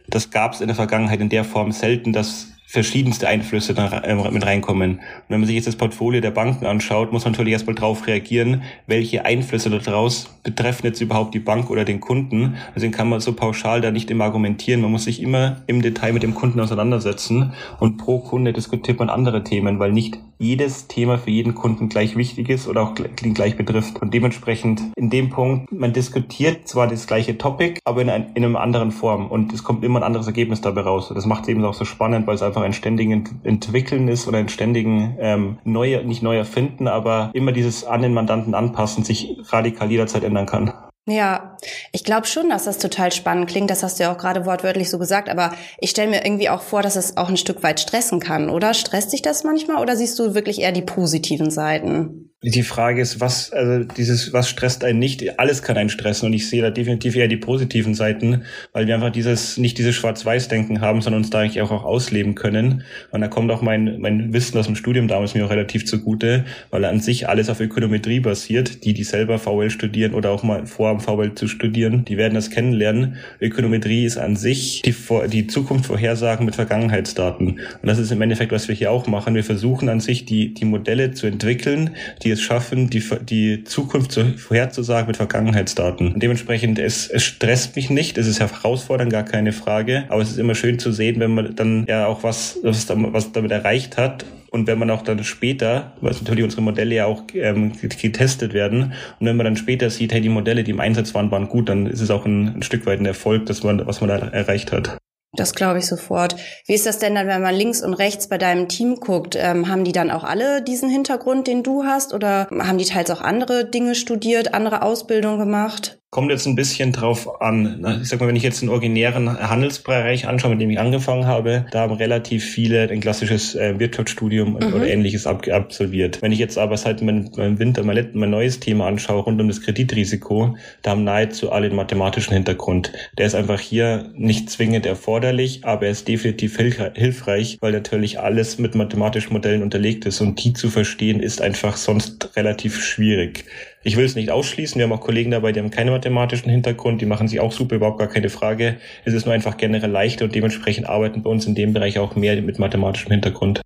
Das 0.09 0.31
gab 0.31 0.53
es 0.53 0.61
in 0.61 0.67
der 0.67 0.77
Vergangenheit 0.77 1.21
in 1.21 1.31
der 1.31 1.45
Form 1.45 1.73
selten, 1.73 2.13
dass 2.13 2.49
verschiedenste 2.69 3.29
Einflüsse 3.29 3.75
da 3.75 4.01
äh, 4.01 4.31
mit 4.31 4.45
reinkommen. 4.45 4.97
Und 4.97 5.01
wenn 5.29 5.41
man 5.41 5.47
sich 5.47 5.55
jetzt 5.55 5.69
das 5.69 5.77
Portfolio 5.77 6.21
der 6.21 6.33
Banken 6.33 6.67
anschaut, 6.67 7.13
muss 7.13 7.25
man 7.25 7.33
natürlich 7.33 7.53
erstmal 7.53 7.77
drauf 7.77 8.07
reagieren, 8.07 8.63
welche 8.87 9.25
Einflüsse 9.25 9.71
daraus 9.71 10.29
betreffen 10.43 10.87
jetzt 10.87 11.01
überhaupt 11.01 11.35
die 11.35 11.41
Bank 11.41 11.71
oder 11.71 11.85
den 11.85 12.01
Kunden. 12.01 12.57
Deswegen 12.75 12.93
kann 12.93 13.09
man 13.09 13.21
so 13.21 13.33
pauschal 13.35 13.81
da 13.81 13.91
nicht 13.91 14.11
immer 14.11 14.25
argumentieren. 14.25 14.81
Man 14.81 14.91
muss 14.91 15.05
sich 15.05 15.23
immer 15.23 15.63
im 15.67 15.81
Detail 15.81 16.13
mit 16.13 16.23
dem 16.23 16.35
Kunden 16.35 16.61
auseinandersetzen 16.61 17.53
und 17.79 17.99
pro 17.99 18.19
Kunde 18.19 18.53
diskutiert 18.53 18.99
man 18.99 19.11
andere 19.11 19.45
Themen, 19.45 19.79
weil 19.79 19.93
nicht 19.93 20.19
jedes 20.39 20.87
Thema 20.87 21.19
für 21.19 21.31
jeden 21.31 21.55
Kunden 21.55 21.89
gleich 21.89 22.17
wichtig 22.17 22.49
ist 22.49 22.69
oder 22.69 22.83
auch 22.83 22.95
gleich 22.95 23.57
betrifft. 23.57 24.03
Und 24.03 24.13
dementsprechend 24.13 24.83
in 24.97 25.09
dem 25.11 25.31
Punkt, 25.31 25.73
man 25.73 25.93
diskutiert 25.93 26.69
zwar 26.69 26.87
das 26.87 27.07
gleiche 27.07 27.39
Topic, 27.39 27.81
aber 27.85 28.03
in, 28.03 28.11
ein, 28.11 28.33
in 28.35 28.45
einer 28.45 28.61
anderen 28.61 28.91
Form 28.91 29.29
und 29.29 29.53
es 29.53 29.65
kommt 29.65 29.83
immer 29.83 30.01
ein 30.01 30.05
anderes 30.05 30.27
Ergebnis 30.27 30.61
dabei 30.61 30.83
raus. 30.83 31.11
Das 31.15 31.27
macht 31.27 31.45
es 31.45 31.49
eben 31.49 31.65
auch 31.65 31.75
so 31.75 31.85
spannend, 31.85 32.27
weil 32.27 32.35
es 32.35 32.43
einfach 32.43 32.56
ein 32.63 32.73
ständigen 32.73 33.41
Entwickeln 33.45 34.09
ist 34.09 34.27
oder 34.27 34.39
ein 34.39 34.49
ständigen 34.49 35.17
ähm, 35.19 35.59
neu, 35.65 36.03
nicht 36.05 36.23
neu 36.23 36.37
erfinden, 36.37 36.89
aber 36.89 37.31
immer 37.35 37.53
dieses 37.53 37.85
an 37.85 38.03
den 38.03 38.15
Mandanten 38.15 38.55
anpassen 38.55 39.05
sich 39.05 39.37
radikal 39.51 39.91
jederzeit 39.91 40.25
ändern 40.25 40.47
kann. 40.47 40.73
Ja, 41.09 41.57
ich 41.93 42.03
glaube 42.03 42.27
schon, 42.27 42.51
dass 42.51 42.65
das 42.65 42.79
total 42.79 43.13
spannend 43.13 43.49
klingt. 43.49 43.71
Das 43.71 43.85
hast 43.85 43.99
du 43.99 44.03
ja 44.03 44.13
auch 44.13 44.19
gerade 44.19 44.45
wortwörtlich 44.45 44.91
so 44.91 44.99
gesagt. 44.99 45.29
Aber 45.29 45.53
ich 45.79 45.91
stelle 45.91 46.11
mir 46.11 46.25
irgendwie 46.25 46.49
auch 46.49 46.63
vor, 46.63 46.83
dass 46.83 46.97
es 46.97 47.17
auch 47.17 47.29
ein 47.29 47.37
Stück 47.37 47.63
weit 47.63 47.79
stressen 47.79 48.19
kann, 48.19 48.51
oder? 48.51 48.75
Stresst 48.75 49.13
dich 49.13 49.23
das 49.23 49.45
manchmal 49.45 49.81
oder 49.81 49.97
siehst 49.97 50.19
du 50.19 50.35
wirklich 50.35 50.61
eher 50.61 50.73
die 50.73 50.83
positiven 50.83 51.51
Seiten? 51.53 52.26
Die 52.43 52.63
Frage 52.63 53.01
ist, 53.01 53.19
was, 53.19 53.51
also 53.51 53.85
dieses, 53.85 54.35
was 54.35 54.51
stresst 54.51 54.85
einen 54.85 54.99
nicht? 54.99 55.39
Alles 55.39 55.63
kann 55.63 55.79
einen 55.79 55.89
stressen 55.89 56.27
und 56.27 56.35
ich 56.35 56.51
sehe 56.51 56.61
da 56.61 56.69
definitiv 56.69 57.17
eher 57.17 57.29
die 57.29 57.39
positiven 57.39 57.95
Seiten, 57.95 58.43
weil 58.75 58.87
wir 58.87 58.95
einfach 58.95 59.11
dieses, 59.11 59.57
nicht 59.57 59.79
dieses 59.79 59.95
Schwarz-Weiß-Denken 59.95 60.83
haben, 60.83 61.01
sondern 61.01 61.23
uns 61.23 61.31
da 61.31 61.41
eigentlich 61.41 61.63
auch, 61.63 61.71
ausleben 61.71 62.35
können. 62.35 62.85
Und 63.11 63.23
da 63.23 63.29
kommt 63.29 63.51
auch 63.51 63.63
mein, 63.63 64.01
mein 64.01 64.35
Wissen 64.35 64.59
aus 64.59 64.67
dem 64.67 64.77
Studium 64.77 65.09
damals 65.09 65.35
mir 65.35 65.47
auch 65.47 65.51
relativ 65.51 65.87
zugute, 65.87 66.45
weil 66.71 66.85
an 66.85 67.01
sich 67.01 67.27
alles 67.27 67.49
auf 67.49 67.59
Ökonometrie 67.59 68.21
basiert. 68.21 68.85
Die, 68.85 68.93
die 68.93 69.05
selber 69.05 69.39
VL 69.39 69.71
studieren 69.71 70.13
oder 70.13 70.31
auch 70.31 70.43
mal 70.43 70.67
vorhaben, 70.67 71.01
VL 71.01 71.35
zu 71.35 71.49
studieren, 71.49 72.05
die 72.05 72.19
werden 72.19 72.35
das 72.35 72.51
kennenlernen. 72.51 73.17
Ökonometrie 73.41 74.05
ist 74.05 74.19
an 74.19 74.37
sich 74.37 74.83
die, 74.83 74.95
die 75.29 75.47
Zukunft 75.47 75.87
vorhersagen 75.87 76.45
mit 76.45 76.55
Vergangenheitsdaten. 76.55 77.61
Und 77.81 77.87
das 77.87 77.99
ist 77.99 78.13
im 78.13 78.21
Endeffekt, 78.21 78.53
was 78.53 78.69
wir 78.69 78.75
hier 78.75 78.91
auch 78.91 79.07
machen. 79.07 79.35
Wir 79.35 79.45
versuchen 79.45 79.89
an 79.89 80.01
sich 80.01 80.27
die, 80.27 80.53
die 80.53 80.67
Modelle 80.67 81.13
zu 81.13 81.27
entwickeln, 81.27 81.97
die 82.23 82.26
es 82.31 82.43
schaffen, 82.43 82.91
die, 82.91 83.03
die 83.23 83.65
Zukunft 83.65 84.13
zu, 84.13 84.37
vorherzusagen 84.39 85.07
mit 85.07 85.17
Vergangenheitsdaten. 85.17 86.15
Und 86.15 86.23
dementsprechend, 86.23 86.79
es, 86.79 87.09
es 87.09 87.25
stresst 87.25 87.77
mich 87.77 87.91
nicht, 87.91 88.19
es 88.19 88.27
ist 88.27 88.41
herausfordernd, 88.41 89.13
gar 89.13 89.25
keine 89.25 89.53
Frage, 89.53 90.05
aber 90.09 90.23
es 90.23 90.31
ist 90.31 90.39
immer 90.39 90.55
schön 90.55 90.79
zu 90.79 90.93
sehen, 90.93 91.21
wenn 91.21 91.35
man 91.35 91.55
dann 91.55 91.87
ja 91.89 92.07
auch 92.07 92.23
was, 92.23 92.59
was, 92.63 92.89
was 92.89 93.33
damit 93.33 93.51
erreicht 93.51 93.97
hat 93.97 94.25
und 94.51 94.67
wenn 94.67 94.79
man 94.79 94.91
auch 94.91 95.03
dann 95.03 95.23
später, 95.23 95.93
was 96.01 96.21
natürlich 96.21 96.45
unsere 96.45 96.63
Modelle 96.63 96.95
ja 96.95 97.07
auch 97.07 97.25
ähm, 97.35 97.73
getestet 97.79 98.55
werden, 98.55 98.95
und 99.21 99.27
wenn 99.27 99.37
man 99.37 99.45
dann 99.45 99.57
später 99.57 99.91
sieht, 99.91 100.13
hey, 100.13 100.21
die 100.21 100.29
Modelle, 100.29 100.65
die 100.65 100.71
im 100.71 100.81
Einsatz 100.81 101.15
waren, 101.15 101.31
waren 101.31 101.49
gut, 101.49 101.69
dann 101.69 101.87
ist 101.87 102.01
es 102.01 102.11
auch 102.11 102.25
ein, 102.25 102.57
ein 102.57 102.63
Stück 102.63 102.87
weit 102.87 103.01
ein 103.01 103.07
Erfolg, 103.07 103.47
dass 103.47 103.63
man, 103.63 103.87
was 103.87 104.01
man 104.01 104.09
da 104.09 104.17
erreicht 104.17 104.73
hat. 104.73 104.97
Das 105.33 105.55
glaube 105.55 105.79
ich 105.79 105.87
sofort. 105.87 106.37
Wie 106.67 106.75
ist 106.75 106.87
das 106.87 106.99
denn 106.99 107.15
dann, 107.15 107.27
wenn 107.27 107.43
man 107.43 107.55
links 107.55 107.83
und 107.83 107.95
rechts 107.95 108.29
bei 108.29 108.39
deinem 108.39 108.69
Team 108.69 108.97
guckt? 108.97 109.37
Ähm, 109.37 109.69
haben 109.69 109.85
die 109.85 109.93
dann 109.93 110.11
auch 110.11 110.25
alle 110.25 110.63
diesen 110.63 110.89
Hintergrund, 110.89 111.47
den 111.47 111.63
du 111.63 111.85
hast? 111.85 112.15
Oder 112.15 112.49
haben 112.51 112.79
die 112.79 112.85
teils 112.85 113.11
auch 113.11 113.21
andere 113.21 113.69
Dinge 113.69 113.95
studiert, 113.95 114.55
andere 114.55 114.83
Ausbildung 114.83 115.39
gemacht? 115.39 115.99
Kommt 116.17 116.31
jetzt 116.31 116.47
ein 116.47 116.55
bisschen 116.55 116.93
drauf 116.93 117.43
an. 117.43 117.99
Ich 118.01 118.09
sag 118.09 118.21
mal, 118.21 118.27
wenn 118.27 118.37
ich 118.37 118.43
jetzt 118.43 118.63
den 118.63 118.71
originären 118.71 119.39
Handelsbereich 119.39 120.27
anschaue, 120.27 120.53
mit 120.53 120.63
dem 120.63 120.71
ich 120.71 120.81
angefangen 120.81 121.27
habe, 121.27 121.67
da 121.73 121.81
haben 121.81 121.93
relativ 121.93 122.43
viele 122.43 122.89
ein 122.89 123.01
klassisches 123.01 123.55
äh, 123.55 123.79
Wirtschaftsstudium 123.79 124.53
mhm. 124.55 124.73
oder 124.73 124.87
ähnliches 124.87 125.27
ab 125.27 125.47
absolviert. 125.47 126.23
Wenn 126.23 126.33
ich 126.33 126.39
jetzt 126.39 126.57
aber 126.57 126.79
seit 126.79 127.03
meinem, 127.03 127.29
meinem 127.37 127.59
Winter 127.59 127.83
mein, 127.85 128.09
mein 128.15 128.31
neues 128.31 128.61
Thema 128.61 128.87
anschaue, 128.87 129.25
rund 129.25 129.39
um 129.43 129.49
das 129.49 129.61
Kreditrisiko, 129.61 130.57
da 130.81 130.93
haben 130.93 131.05
nahezu 131.05 131.53
alle 131.53 131.67
einen 131.67 131.77
mathematischen 131.77 132.33
Hintergrund. 132.33 132.93
Der 133.19 133.27
ist 133.27 133.35
einfach 133.35 133.61
hier 133.61 134.11
nicht 134.15 134.49
zwingend 134.49 134.87
erforderlich, 134.87 135.67
aber 135.67 135.85
er 135.85 135.93
ist 135.93 136.09
definitiv 136.09 136.57
hilfreich, 136.57 137.59
weil 137.61 137.73
natürlich 137.73 138.21
alles 138.21 138.59
mit 138.59 138.75
mathematischen 138.75 139.35
Modellen 139.35 139.63
unterlegt 139.63 140.07
ist 140.07 140.23
und 140.23 140.43
die 140.43 140.55
zu 140.55 140.71
verstehen 140.71 141.21
ist 141.21 141.43
einfach 141.43 141.77
sonst 141.77 142.35
relativ 142.37 142.83
schwierig. 142.83 143.45
Ich 143.87 143.97
will 143.97 144.05
es 144.05 144.17
nicht 144.17 144.33
ausschließen. 144.33 144.81
Wir 144.81 144.83
haben 144.83 144.93
auch 144.93 145.01
Kollegen 145.01 145.31
dabei, 145.31 145.53
die 145.53 145.61
haben 145.61 145.71
keinen 145.71 145.91
mathematischen 145.91 146.51
Hintergrund. 146.51 147.01
Die 147.01 147.07
machen 147.07 147.29
sich 147.29 147.39
auch 147.39 147.53
super, 147.53 147.77
überhaupt 147.77 148.01
gar 148.01 148.09
keine 148.09 148.31
Frage. 148.31 148.79
Es 149.05 149.15
ist 149.15 149.27
nur 149.27 149.33
einfach 149.33 149.57
generell 149.59 149.93
leichter 149.93 150.25
und 150.25 150.35
dementsprechend 150.35 150.89
arbeiten 150.89 151.23
bei 151.23 151.31
uns 151.31 151.47
in 151.47 151.55
dem 151.55 151.73
Bereich 151.73 152.01
auch 152.01 152.17
mehr 152.17 152.43
mit 152.43 152.59
mathematischem 152.59 153.13
Hintergrund. 153.13 153.63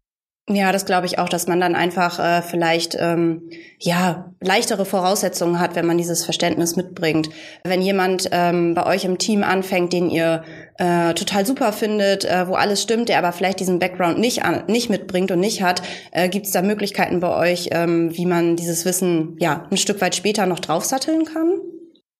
Ja, 0.52 0.72
das 0.72 0.84
glaube 0.84 1.06
ich 1.06 1.20
auch, 1.20 1.28
dass 1.28 1.46
man 1.46 1.60
dann 1.60 1.76
einfach 1.76 2.18
äh, 2.18 2.42
vielleicht 2.42 2.96
ähm, 2.98 3.50
ja 3.78 4.32
leichtere 4.40 4.84
Voraussetzungen 4.84 5.60
hat, 5.60 5.76
wenn 5.76 5.86
man 5.86 5.96
dieses 5.96 6.24
Verständnis 6.24 6.74
mitbringt. 6.74 7.30
Wenn 7.62 7.80
jemand 7.80 8.28
ähm, 8.32 8.74
bei 8.74 8.84
euch 8.84 9.04
im 9.04 9.18
Team 9.18 9.44
anfängt, 9.44 9.92
den 9.92 10.10
ihr 10.10 10.42
äh, 10.78 11.14
total 11.14 11.46
super 11.46 11.72
findet, 11.72 12.24
äh, 12.24 12.48
wo 12.48 12.54
alles 12.54 12.82
stimmt, 12.82 13.08
der 13.08 13.18
aber 13.18 13.30
vielleicht 13.30 13.60
diesen 13.60 13.78
Background 13.78 14.18
nicht 14.18 14.42
an, 14.42 14.64
nicht 14.66 14.90
mitbringt 14.90 15.30
und 15.30 15.38
nicht 15.38 15.62
hat, 15.62 15.82
äh, 16.10 16.28
gibt 16.28 16.46
es 16.46 16.52
da 16.52 16.62
Möglichkeiten 16.62 17.20
bei 17.20 17.32
euch, 17.36 17.68
ähm, 17.70 18.10
wie 18.16 18.26
man 18.26 18.56
dieses 18.56 18.84
Wissen 18.84 19.36
ja 19.38 19.68
ein 19.70 19.76
Stück 19.76 20.00
weit 20.00 20.16
später 20.16 20.46
noch 20.46 20.58
draufsatteln 20.58 21.26
kann? 21.26 21.60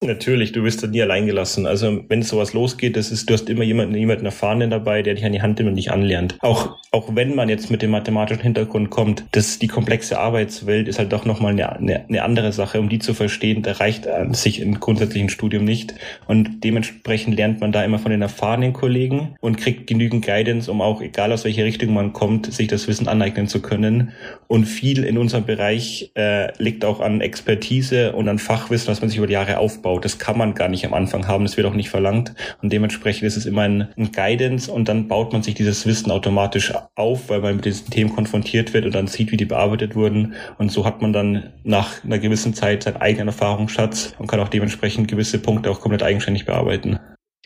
Natürlich, 0.02 0.52
du 0.52 0.64
wirst 0.64 0.82
da 0.82 0.86
nie 0.86 1.02
allein 1.02 1.26
gelassen. 1.26 1.66
Also 1.66 2.02
wenn 2.08 2.22
sowas 2.22 2.54
losgeht, 2.54 2.96
das 2.96 3.10
ist, 3.10 3.28
du 3.28 3.34
hast 3.34 3.50
immer 3.50 3.64
jemanden, 3.64 3.94
jemanden 3.94 4.24
Erfahrenen 4.24 4.70
dabei, 4.70 5.02
der 5.02 5.14
dich 5.14 5.26
an 5.26 5.32
die 5.32 5.42
Hand 5.42 5.58
nimmt 5.58 5.68
und 5.68 5.76
dich 5.76 5.92
anlernt. 5.92 6.38
Auch, 6.40 6.78
auch 6.90 7.14
wenn 7.14 7.34
man 7.34 7.50
jetzt 7.50 7.70
mit 7.70 7.82
dem 7.82 7.90
mathematischen 7.90 8.42
Hintergrund 8.42 8.88
kommt, 8.88 9.24
das, 9.32 9.58
die 9.58 9.66
komplexe 9.66 10.18
Arbeitswelt 10.18 10.88
ist 10.88 10.98
halt 10.98 11.12
doch 11.12 11.26
nochmal 11.26 11.52
eine, 11.52 11.76
eine, 11.76 12.08
eine 12.08 12.22
andere 12.22 12.52
Sache. 12.52 12.80
Um 12.80 12.88
die 12.88 12.98
zu 12.98 13.12
verstehen, 13.12 13.62
da 13.62 13.72
reicht 13.72 14.08
an 14.08 14.32
sich 14.32 14.60
im 14.60 14.80
grundsätzlichen 14.80 15.28
Studium 15.28 15.66
nicht. 15.66 15.94
Und 16.26 16.64
dementsprechend 16.64 17.36
lernt 17.36 17.60
man 17.60 17.70
da 17.70 17.84
immer 17.84 17.98
von 17.98 18.10
den 18.10 18.22
erfahrenen 18.22 18.72
Kollegen 18.72 19.36
und 19.42 19.58
kriegt 19.58 19.86
genügend 19.86 20.24
Guidance, 20.24 20.70
um 20.70 20.80
auch, 20.80 21.02
egal 21.02 21.30
aus 21.30 21.44
welche 21.44 21.64
Richtung 21.64 21.92
man 21.92 22.14
kommt, 22.14 22.50
sich 22.50 22.68
das 22.68 22.88
Wissen 22.88 23.06
aneignen 23.06 23.48
zu 23.48 23.60
können. 23.60 24.12
Und 24.46 24.64
viel 24.64 25.04
in 25.04 25.18
unserem 25.18 25.44
Bereich 25.44 26.10
äh, 26.14 26.56
liegt 26.56 26.86
auch 26.86 27.00
an 27.00 27.20
Expertise 27.20 28.14
und 28.14 28.30
an 28.30 28.38
Fachwissen, 28.38 28.88
was 28.88 29.02
man 29.02 29.10
sich 29.10 29.18
über 29.18 29.26
die 29.26 29.34
Jahre 29.34 29.58
aufbaut 29.58 29.89
aufbaut. 29.90 30.04
Das 30.04 30.18
kann 30.18 30.38
man 30.38 30.54
gar 30.54 30.68
nicht 30.68 30.84
am 30.86 30.94
Anfang 30.94 31.26
haben, 31.26 31.44
das 31.44 31.56
wird 31.56 31.66
auch 31.66 31.74
nicht 31.74 31.90
verlangt. 31.90 32.34
Und 32.62 32.72
dementsprechend 32.72 33.24
ist 33.24 33.36
es 33.36 33.46
immer 33.46 33.62
ein, 33.62 33.88
ein 33.96 34.12
Guidance 34.12 34.70
und 34.70 34.88
dann 34.88 35.08
baut 35.08 35.32
man 35.32 35.42
sich 35.42 35.54
dieses 35.54 35.86
Wissen 35.86 36.10
automatisch 36.10 36.72
auf, 36.94 37.28
weil 37.28 37.40
man 37.40 37.56
mit 37.56 37.64
diesen 37.64 37.90
Themen 37.90 38.14
konfrontiert 38.14 38.72
wird 38.72 38.86
und 38.86 38.94
dann 38.94 39.06
sieht, 39.06 39.32
wie 39.32 39.36
die 39.36 39.44
bearbeitet 39.44 39.94
wurden. 39.94 40.34
Und 40.58 40.70
so 40.70 40.84
hat 40.84 41.02
man 41.02 41.12
dann 41.12 41.50
nach 41.64 42.04
einer 42.04 42.18
gewissen 42.18 42.54
Zeit 42.54 42.84
seinen 42.84 42.96
eigenen 42.96 43.28
Erfahrungsschatz 43.28 44.14
und 44.18 44.26
kann 44.26 44.40
auch 44.40 44.48
dementsprechend 44.48 45.08
gewisse 45.08 45.38
Punkte 45.38 45.70
auch 45.70 45.80
komplett 45.80 46.02
eigenständig 46.02 46.46
bearbeiten. 46.46 46.98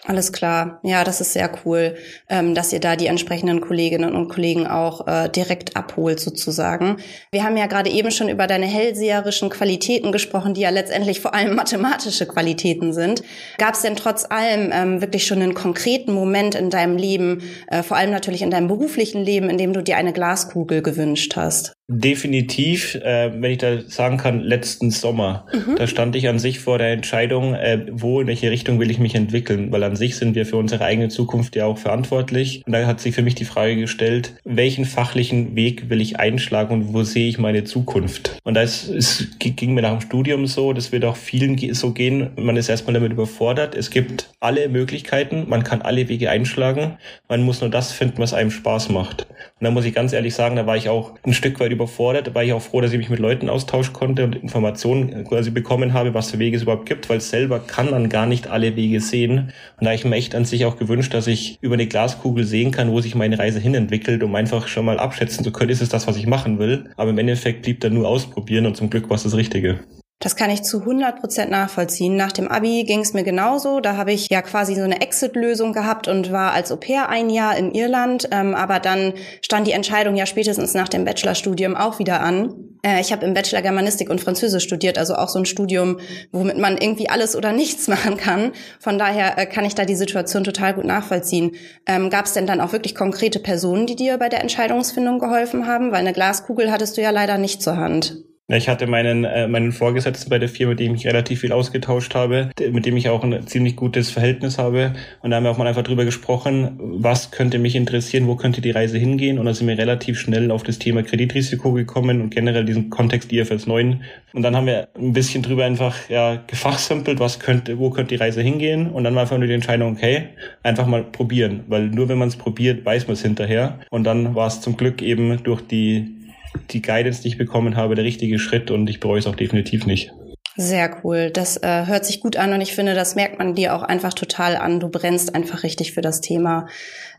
Alles 0.07 0.33
klar. 0.33 0.81
Ja, 0.83 1.03
das 1.03 1.23
ist 1.23 1.33
sehr 1.33 1.51
cool, 1.65 1.97
ähm, 2.29 2.55
dass 2.55 2.75
ihr 2.75 2.81
da 2.81 2.95
die 2.95 3.07
entsprechenden 3.07 3.63
Kolleginnen 3.63 4.15
und 4.15 4.29
Kollegen 4.29 4.67
auch 4.67 5.07
äh, 5.07 5.31
direkt 5.31 5.79
abholt 5.79 6.21
sozusagen. 6.21 6.99
Wir 7.33 7.43
haben 7.43 7.57
ja 7.57 7.67
gerade 7.67 7.89
eben 7.89 8.11
schon 8.11 8.29
über 8.29 8.47
deine 8.47 8.67
hellseherischen 8.67 9.49
Qualitäten 9.49 10.13
gesprochen, 10.13 10.53
die 10.53 10.61
ja 10.61 10.69
letztendlich 10.69 11.21
vor 11.21 11.35
allem 11.35 11.55
mathematische 11.55 12.27
Qualitäten 12.27 12.93
sind. 12.93 13.23
Gab 13.57 13.75
es 13.75 13.81
denn 13.81 13.97
trotz 13.97 14.27
allem 14.29 14.71
ähm, 14.75 15.01
wirklich 15.01 15.27
schon 15.27 15.41
einen 15.41 15.55
konkreten 15.55 16.13
Moment 16.13 16.55
in 16.55 16.69
deinem 16.69 16.99
Leben, 16.99 17.43
äh, 17.69 17.83
vor 17.83 17.97
allem 17.97 18.11
natürlich 18.11 18.43
in 18.43 18.51
deinem 18.51 18.69
beruflichen 18.69 19.23
Leben, 19.23 19.49
in 19.49 19.57
dem 19.57 19.73
du 19.73 19.83
dir 19.83 19.97
eine 19.97 20.13
Glaskugel 20.13 20.83
gewünscht 20.83 21.35
hast? 21.37 21.73
Definitiv, 21.87 22.95
äh, 22.95 23.31
wenn 23.35 23.51
ich 23.51 23.59
da 23.59 23.83
sagen 23.83 24.17
kann, 24.17 24.41
letzten 24.41 24.91
Sommer. 24.91 25.47
Mhm. 25.53 25.77
Da 25.77 25.87
stand 25.87 26.17
ich 26.17 26.29
an 26.29 26.39
sich 26.39 26.61
vor 26.61 26.79
der 26.79 26.93
Entscheidung, 26.93 27.53
äh, 27.53 27.87
wo, 27.91 28.23
in 28.23 28.27
welche 28.27 28.51
Richtung 28.51 28.81
will 28.81 28.91
ich 28.91 28.99
mich 28.99 29.15
entwickeln, 29.15 29.71
weil 29.71 29.83
an 29.83 29.94
sich 29.97 30.17
sind 30.17 30.35
wir 30.35 30.47
für 30.47 30.57
unsere 30.57 30.85
eigene 30.85 31.09
Zukunft 31.09 31.57
ja 31.57 31.67
auch 31.67 31.79
verantwortlich. 31.79 32.63
Und 32.67 32.73
da 32.73 32.87
hat 32.87 33.01
sich 33.01 33.15
für 33.15 33.23
mich 33.23 33.35
die 33.35 33.45
Frage 33.45 33.77
gestellt, 33.77 34.35
welchen 34.45 34.85
fachlichen 34.85 35.57
Weg 35.57 35.91
will 35.91 36.01
ich 36.01 36.19
einschlagen 36.19 36.75
und 36.75 36.95
wo 36.95 37.03
sehe 37.03 37.29
ich 37.29 37.39
meine 37.39 37.65
Zukunft? 37.65 38.39
Und 38.45 38.55
das 38.55 38.85
ist, 38.89 39.39
ging 39.39 39.75
mir 39.75 39.83
nach 39.83 39.99
dem 39.99 40.01
Studium 40.01 40.47
so, 40.47 40.73
das 40.73 40.93
wird 40.93 41.05
auch 41.05 41.17
vielen 41.17 41.59
so 41.75 41.93
gehen. 41.93 42.31
Man 42.37 42.57
ist 42.57 42.69
erstmal 42.69 42.95
damit 42.95 43.13
überfordert. 43.13 43.75
Es 43.75 43.91
gibt 43.91 44.31
alle 44.41 44.69
Möglichkeiten, 44.69 45.47
man 45.49 45.65
kann 45.65 45.83
alle 45.83 46.09
Wege 46.09 46.31
einschlagen. 46.31 46.99
Man 47.29 47.43
muss 47.43 47.61
nur 47.61 47.71
das 47.71 47.93
finden, 47.93 48.19
was 48.19 48.35
einem 48.35 48.51
Spaß 48.51 48.89
macht. 48.91 49.27
Und 49.61 49.65
da 49.65 49.71
muss 49.71 49.85
ich 49.85 49.95
ganz 49.95 50.13
ehrlich 50.13 50.35
sagen, 50.35 50.57
da 50.57 50.67
war 50.67 50.77
ich 50.77 50.89
auch 50.89 51.15
ein 51.25 51.33
Stück 51.33 51.61
weit 51.61 51.73
überfordert. 51.73 52.27
Da 52.27 52.35
war 52.35 52.45
ich 52.45 52.53
auch 52.53 52.63
froh, 52.63 52.81
dass 52.81 52.93
ich 52.93 52.99
mich 52.99 53.09
mit 53.09 53.21
Leuten 53.21 53.49
austauschen 53.49 53.93
konnte 53.93 54.25
und 54.25 54.37
Informationen 54.37 55.25
quasi 55.25 55.51
bekommen 55.51 55.93
habe, 55.93 56.15
was 56.15 56.31
für 56.31 56.39
Wege 56.39 56.57
es 56.57 56.63
überhaupt 56.63 56.87
gibt, 56.87 57.09
weil 57.09 57.21
selber 57.21 57.61
kann 57.61 57.91
man 57.91 58.09
gar 58.09 58.27
nicht 58.27 58.49
alle 58.49 58.77
Wege 58.77 59.01
sehen. 59.01 59.53
Und 59.81 59.84
da 59.85 59.91
habe 59.91 59.97
ich 59.97 60.05
mir 60.05 60.17
echt 60.17 60.35
an 60.35 60.45
sich 60.45 60.65
auch 60.65 60.77
gewünscht, 60.77 61.15
dass 61.15 61.27
ich 61.27 61.59
über 61.61 61.75
eine 61.75 61.87
Glaskugel 61.87 62.45
sehen 62.45 62.71
kann, 62.71 62.91
wo 62.91 63.01
sich 63.01 63.15
meine 63.15 63.39
Reise 63.39 63.61
hin 63.61 63.75
entwickelt, 63.75 64.23
um 64.23 64.35
einfach 64.35 64.69
schon 64.69 64.85
mal 64.85 64.99
abschätzen 64.99 65.45
zu 65.45 65.53
können, 65.53 65.71
ist 65.71 65.83
es 65.83 65.89
das, 65.89 66.07
was 66.07 66.17
ich 66.17 66.27
machen 66.27 66.59
will. 66.59 66.91
Aber 66.97 67.11
im 67.11 67.19
Endeffekt 67.19 67.63
blieb 67.63 67.81
da 67.81 67.91
nur 67.91 68.09
ausprobieren 68.09 68.67
und 68.67 68.77
zum 68.77 68.91
Glück 68.91 69.09
war 69.11 69.17
es 69.17 69.23
das 69.23 69.37
Richtige. 69.37 69.81
Das 70.25 70.37
kann 70.37 70.49
ich 70.49 70.63
zu 70.63 70.81
100 70.81 71.21
Prozent 71.21 71.51
nachvollziehen. 71.51 72.17
Nach 72.17 72.33
dem 72.33 72.49
Abi 72.49 72.85
ging 72.85 73.01
es 73.01 73.13
mir 73.13 73.25
genauso. 73.25 73.81
Da 73.81 73.99
habe 73.99 74.11
ich 74.11 74.31
ja 74.31 74.41
quasi 74.41 74.75
so 74.75 74.81
eine 74.81 75.03
Exit-Lösung 75.03 75.75
gehabt 75.75 76.09
und 76.09 76.33
war 76.33 76.53
als 76.53 76.73
Au 76.73 76.77
pair 76.77 77.11
ein 77.11 77.29
Jahr 77.29 77.59
in 77.59 77.73
Irland. 77.73 78.31
Ähm, 78.31 78.55
aber 78.55 78.81
dann 78.81 79.13
stand 79.43 79.67
die 79.67 79.73
Entscheidung 79.73 80.17
ja 80.17 80.25
spätestens 80.25 80.73
nach 80.73 80.89
dem 80.89 81.05
Bachelorstudium 81.05 81.77
auch 81.77 81.99
wieder 81.99 82.23
an. 82.23 82.55
Äh, 82.83 83.03
ich 83.03 83.13
habe 83.13 83.27
im 83.27 83.35
Bachelor 83.35 83.61
Germanistik 83.61 84.09
und 84.09 84.19
Französisch 84.19 84.65
studiert, 84.65 84.97
also 84.97 85.15
auch 85.15 85.29
so 85.29 85.41
ein 85.41 85.45
Studium, 85.45 86.01
womit 86.33 86.57
man 86.57 86.79
irgendwie 86.79 87.11
alles 87.11 87.37
oder 87.37 87.53
nichts 87.53 87.87
machen 87.89 88.17
kann. 88.17 88.53
Von 88.81 88.99
daher 88.99 89.37
äh, 89.37 89.45
kann 89.45 89.67
ich 89.67 89.75
da 89.75 89.85
die 89.85 89.95
Situation 89.95 90.43
total 90.43 90.73
gut 90.73 90.87
nachvollziehen. 90.87 91.53
Ähm, 91.85 92.09
Gab 92.09 92.25
es 92.25 92.33
denn 92.33 92.47
dann 92.47 92.63
auch 92.63 92.73
wirklich 92.73 92.95
konkrete 92.95 93.41
Personen, 93.41 93.87
die 93.87 93.95
dir 93.95 94.17
bei 94.17 94.31
der 94.31 94.41
Entscheidungsfindung 94.41 95.19
geholfen 95.19 95.67
haben? 95.67 95.93
Weil 95.93 96.01
eine 96.01 96.15
Glaskugel 96.15 96.73
hattest 96.73 96.97
du 96.97 97.03
ja 97.03 97.11
leider 97.11 97.37
nicht 97.37 97.61
zur 97.61 97.77
Hand. 97.77 98.25
Ich 98.49 98.69
hatte 98.69 98.87
meinen, 98.87 99.25
äh, 99.25 99.49
meinen 99.49 99.73
Vorgesetzten 99.73 100.29
bei 100.29 100.39
der 100.39 100.51
Firma, 100.51 100.73
mit 100.73 100.81
dem 100.81 100.95
ich 100.95 101.07
relativ 101.07 101.41
viel 101.41 101.53
ausgetauscht 101.53 102.15
habe, 102.15 102.51
mit 102.73 102.85
dem 102.85 102.95
ich 102.99 103.09
auch 103.09 103.25
ein 103.25 103.47
ziemlich 103.47 103.75
gutes 103.75 104.11
Verhältnis 104.11 104.59
habe. 104.59 104.93
Und 105.23 105.31
da 105.31 105.37
haben 105.37 105.45
wir 105.45 105.51
auch 105.51 105.57
mal 105.57 105.67
einfach 105.67 105.83
drüber 105.83 106.05
gesprochen, 106.05 106.79
was 106.79 107.31
könnte 107.31 107.59
mich 107.59 107.75
interessieren, 107.75 108.27
wo 108.27 108.37
könnte 108.37 108.61
die 108.61 108.71
Reise 108.71 108.99
hingehen. 108.99 109.39
Und 109.39 109.47
da 109.47 109.55
sind 109.55 109.67
wir 109.67 109.79
relativ 109.79 110.21
schnell 110.21 110.51
auf 110.51 110.63
das 110.63 110.79
Thema 110.79 111.03
Kreditrisiko 111.03 111.73
gekommen 111.73 112.21
und 112.21 112.35
generell 112.35 112.67
diesen 112.67 112.91
Kontext 112.91 113.33
IFRS 113.33 113.67
9. 113.67 114.03
Und 114.35 114.43
dann 114.43 114.55
haben 114.55 114.67
wir 114.67 114.89
ein 114.95 115.15
bisschen 115.15 115.43
drüber 115.43 115.65
einfach 115.65 115.97
ja, 116.11 116.43
gefachsimpelt, 116.47 117.21
was 117.21 117.41
könnte, 117.41 117.79
wo 117.79 117.89
könnte 117.89 118.15
die 118.15 118.23
Reise 118.23 118.43
hingehen. 118.43 118.91
Und 118.91 119.05
dann 119.05 119.15
war 119.15 119.23
einfach 119.23 119.39
nur 119.39 119.47
die 119.47 119.55
Entscheidung, 119.55 119.93
okay, 119.93 120.25
einfach 120.63 120.87
mal 120.87 121.03
probieren. 121.03 121.65
Weil 121.69 121.87
nur 121.87 122.11
wenn 122.11 122.19
man 122.19 122.29
es 122.29 122.37
probiert, 122.37 122.85
weiß 122.85 123.07
man 123.07 123.15
es 123.15 123.23
hinterher. 123.23 123.79
Und 123.89 124.05
dann 124.05 124.35
war 124.35 124.49
es 124.49 124.61
zum 124.61 124.77
Glück 124.77 125.01
eben 125.01 125.43
durch 125.45 125.63
die 125.63 126.24
die 126.71 126.83
Guidance, 126.83 127.23
die 127.23 127.29
ich 127.29 127.39
bekommen 127.39 127.77
habe, 127.77 127.95
der 127.95 128.05
richtige 128.05 128.39
Schritt 128.39 128.71
und 128.71 128.89
ich 128.89 129.01
bereue 129.01 129.19
es 129.19 129.27
auch 129.27 129.37
definitiv 129.37 129.87
nicht. 129.87 130.13
Sehr 130.57 130.99
cool. 131.03 131.31
Das 131.31 131.57
äh, 131.57 131.87
hört 131.87 132.05
sich 132.05 132.21
gut 132.21 132.37
an 132.37 132.53
und 132.53 132.61
ich 132.61 132.75
finde, 132.75 132.95
das 132.95 133.17
merkt 133.17 133.39
man 133.41 133.55
dir 133.55 133.75
auch 133.75 133.83
einfach 133.83 134.15
total 134.15 134.57
an. 134.57 134.79
Du 134.79 134.89
brennst 134.89 135.35
einfach 135.35 135.65
richtig 135.65 135.93
für 135.93 136.01
das 136.01 136.21
Thema. 136.21 136.69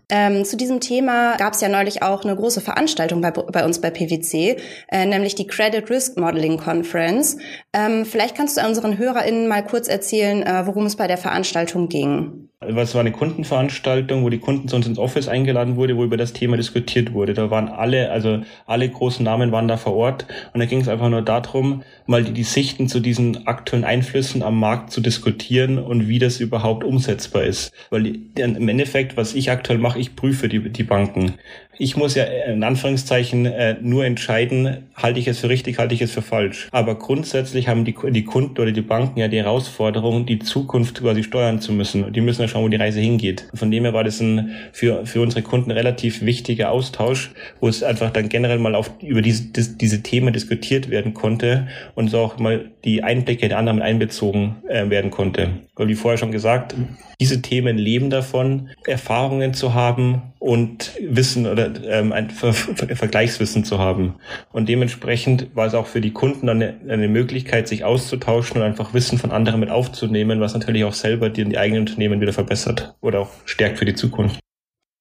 Ähm, 0.10 0.46
zu 0.46 0.56
diesem 0.56 0.80
Thema 0.80 1.36
gab 1.38 1.54
es 1.54 1.62
ja 1.62 1.70
neulich 1.70 2.04
auch 2.04 2.24
eine 2.24 2.36
große 2.36 2.62
Veranstaltung 2.62 3.22
bei, 3.22 3.32
bei 3.32 3.66
uns 3.66 3.82
bei 3.82 3.90
PwC, 3.90 4.58
äh, 4.90 5.06
nämlich 5.06 5.36
die 5.36 5.48
Credit 5.48 5.90
Risk 5.90 6.18
Modeling 6.18 6.58
Conference. 6.58 7.38
Ähm, 7.74 8.06
vielleicht 8.06 8.36
kannst 8.36 8.58
du 8.58 8.66
unseren 8.66 8.98
HörerInnen 8.98 9.48
mal 9.48 9.64
kurz 9.64 9.88
erzählen, 9.88 10.44
äh, 10.44 10.68
worum 10.68 10.86
es 10.86 10.96
bei 10.96 11.08
der 11.08 11.18
Veranstaltung 11.18 11.90
ging. 11.90 12.50
Es 12.68 12.94
war 12.94 13.02
eine 13.02 13.12
Kundenveranstaltung, 13.12 14.24
wo 14.24 14.30
die 14.30 14.40
Kunden 14.40 14.68
zu 14.68 14.76
uns 14.76 14.88
ins 14.88 14.98
Office 14.98 15.28
eingeladen 15.28 15.76
wurde, 15.76 15.98
wo 15.98 16.04
über 16.04 16.18
das 16.18 16.34
Thema 16.34 16.58
diskutiert 16.58 17.14
wurde. 17.14 17.34
Da 17.34 17.52
waren 17.52 17.68
alle, 17.68 18.12
also 18.12 18.40
alle 18.66 18.90
großen 18.90 19.24
Namen 19.24 19.52
waren 19.52 19.68
da 19.68 19.78
vor 19.78 19.94
Ort 19.94 20.26
und 20.54 20.60
da 20.60 20.66
ging 20.66 20.82
es 20.82 20.88
einfach 20.88 21.10
nur 21.10 21.22
darum, 21.22 21.84
mal 22.08 22.24
die, 22.24 22.32
die 22.32 22.44
Sichten 22.44 22.88
zu 22.88 23.00
diesen 23.00 23.46
aktuellen 23.46 23.84
Einflüssen 23.84 24.42
am 24.42 24.60
Markt 24.60 24.92
zu 24.92 25.02
diskutieren 25.02 25.78
und 25.78 26.08
wie 26.08 26.18
das 26.18 26.40
überhaupt 26.40 26.84
umsetzbar 26.84 27.44
ist. 27.44 27.72
Weil 27.90 28.16
im 28.36 28.68
Endeffekt, 28.70 29.18
was 29.18 29.36
ich 29.36 29.52
aktuell 29.52 29.78
mache, 29.78 29.95
ich 29.96 30.16
prüfe 30.16 30.48
die, 30.48 30.70
die 30.70 30.84
Banken. 30.84 31.34
Ich 31.78 31.98
muss 31.98 32.16
ja 32.16 32.24
in 32.24 32.64
Anführungszeichen 32.64 33.46
äh, 33.46 33.76
nur 33.82 34.06
entscheiden, 34.06 34.78
halte 34.96 35.20
ich 35.20 35.28
es 35.28 35.40
für 35.40 35.50
richtig, 35.50 35.78
halte 35.78 35.94
ich 35.94 36.02
es 36.02 36.12
für 36.12 36.22
falsch. 36.22 36.68
Aber 36.72 36.96
grundsätzlich 36.96 37.68
haben 37.68 37.86
die, 37.86 37.96
die 38.12 38.24
Kunden 38.24 38.62
oder 38.62 38.72
die 38.72 38.82
Banken 38.82 39.20
ja 39.20 39.28
die 39.28 39.38
Herausforderung, 39.38 40.26
die 40.26 40.40
Zukunft 40.40 41.02
quasi 41.02 41.24
steuern 41.24 41.60
zu 41.60 41.74
müssen. 41.74 42.04
Und 42.04 42.16
die 42.16 42.22
müssen 42.22 42.42
ja 42.42 42.48
schauen, 42.48 42.64
wo 42.64 42.70
die 42.70 42.78
Reise 42.78 43.00
hingeht. 43.00 43.48
Von 43.54 43.72
dem 43.72 43.84
her 43.84 43.94
war 43.94 44.04
das 44.04 44.20
ein 44.22 44.52
für, 44.72 45.06
für 45.06 45.22
unsere 45.22 45.42
Kunden 45.42 45.72
relativ 45.72 46.22
wichtiger 46.22 46.72
Austausch, 46.72 47.32
wo 47.60 47.68
es 47.68 47.84
einfach 47.84 48.12
dann 48.12 48.30
generell 48.30 48.60
mal 48.60 48.76
auf, 48.76 48.92
über 49.02 49.22
diese, 49.22 49.52
diese 49.52 50.02
Themen 50.02 50.34
diskutiert 50.34 50.90
werden 50.90 51.14
konnte 51.14 51.68
und 51.96 52.10
so 52.10 52.20
auch 52.20 52.40
mal 52.40 52.72
die 52.86 53.04
Einblicke 53.04 53.50
der 53.50 53.58
anderen 53.58 53.82
einbezogen 53.82 54.58
äh, 54.68 54.90
werden 54.90 55.12
konnte. 55.12 55.50
Weil 55.76 55.88
wie 55.90 55.96
vorher 55.96 56.18
schon 56.18 56.32
gesagt, 56.32 56.76
diese 57.20 57.42
Themen 57.42 57.78
leben 57.78 58.10
davon, 58.10 58.70
Erfahrungen 58.86 59.54
zu 59.54 59.74
haben 59.74 60.22
und 60.40 60.92
Wissen 61.02 61.48
oder 61.48 61.65
ähm, 61.86 62.12
ein 62.12 62.30
Ver 62.30 62.54
Ver 62.54 62.96
Vergleichswissen 62.96 63.64
zu 63.64 63.80
haben. 63.80 64.16
Und 64.52 64.70
dementsprechend 64.70 65.56
war 65.56 65.68
es 65.68 65.74
auch 65.74 65.88
für 65.88 66.02
die 66.02 66.12
Kunden 66.12 66.50
eine, 66.50 66.76
eine 66.88 67.08
Möglichkeit, 67.08 67.68
sich 67.68 67.84
auszutauschen 67.84 68.58
und 68.58 68.64
einfach 68.64 68.94
Wissen 68.94 69.18
von 69.18 69.32
anderen 69.32 69.60
mit 69.60 69.70
aufzunehmen, 69.70 70.40
was 70.40 70.54
natürlich 70.54 70.84
auch 70.84 70.94
selber 70.94 71.30
die, 71.30 71.46
die 71.46 71.58
eigenen 71.58 71.82
Unternehmen 71.82 72.22
wieder 72.22 72.34
verbessert 72.34 72.96
oder 73.02 73.20
auch 73.22 73.32
stärkt 73.46 73.80
für 73.80 73.86
die 73.86 73.96
Zukunft. 73.96 74.45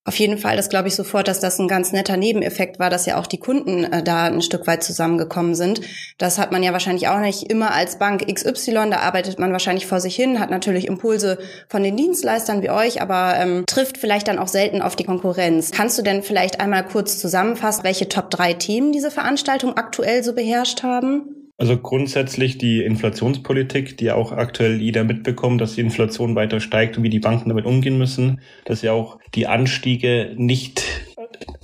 Auf 0.07 0.19
jeden 0.19 0.37
Fall, 0.37 0.59
das 0.59 0.69
glaube 0.69 0.89
ich 0.89 0.95
sofort, 0.95 1.29
dass 1.29 1.41
das 1.41 1.59
ein 1.59 1.67
ganz 1.67 1.93
netter 1.93 2.19
Nebeneffekt 2.19 2.79
war, 2.79 2.91
dass 2.91 3.07
ja 3.07 3.17
auch 3.19 3.27
die 3.27 3.39
Kunden 3.39 3.85
äh, 3.85 4.03
da 4.03 4.25
ein 4.25 4.43
Stück 4.43 4.67
weit 4.67 4.85
zusammengekommen 4.85 5.55
sind. 5.55 5.81
Das 6.19 6.39
hat 6.39 6.53
man 6.53 6.63
ja 6.63 6.73
wahrscheinlich 6.73 7.09
auch 7.09 7.21
nicht 7.21 7.51
immer 7.51 7.73
als 7.73 7.99
Bank 7.99 8.27
XY, 8.31 8.91
da 8.91 8.99
arbeitet 8.99 9.39
man 9.39 9.53
wahrscheinlich 9.53 9.87
vor 9.87 10.01
sich 10.01 10.15
hin, 10.15 10.41
hat 10.41 10.51
natürlich 10.51 10.89
Impulse 10.89 11.39
von 11.69 11.83
den 11.83 11.97
Dienstleistern 11.97 12.61
wie 12.61 12.69
euch, 12.69 13.01
aber 13.01 13.37
ähm, 13.39 13.65
trifft 13.67 13.97
vielleicht 13.97 14.29
dann 14.29 14.39
auch 14.39 14.49
selten 14.49 14.83
auf 14.83 14.95
die 14.95 15.05
Konkurrenz. 15.05 15.71
Kannst 15.71 15.99
du 15.99 16.03
denn 16.03 16.23
vielleicht 16.23 16.61
einmal 16.61 16.85
kurz 16.85 17.19
zusammenfassen, 17.19 17.83
welche 17.83 18.07
Top 18.07 18.29
3 18.29 18.55
Themen 18.55 18.93
diese 18.93 19.11
Veranstaltung 19.11 19.79
aktuell 19.79 20.23
so 20.23 20.35
beherrscht 20.35 20.83
haben? 20.83 21.44
Also 21.57 21.77
grundsätzlich 21.77 22.59
die 22.59 22.83
Inflationspolitik, 22.83 23.97
die 23.97 24.11
auch 24.11 24.33
aktuell 24.33 24.81
jeder 24.81 25.05
mitbekommt, 25.05 25.61
dass 25.61 25.77
die 25.77 25.83
Inflation 25.83 26.35
weiter 26.35 26.59
steigt 26.59 26.97
und 26.97 27.05
wie 27.05 27.11
die 27.11 27.21
Banken 27.21 27.49
damit 27.49 27.65
umgehen 27.65 27.97
müssen, 27.97 28.41
dass 28.65 28.83
ja 28.83 28.93
auch 28.93 29.19
die 29.35 29.47
Anstiege 29.47 30.33
nicht 30.37 30.83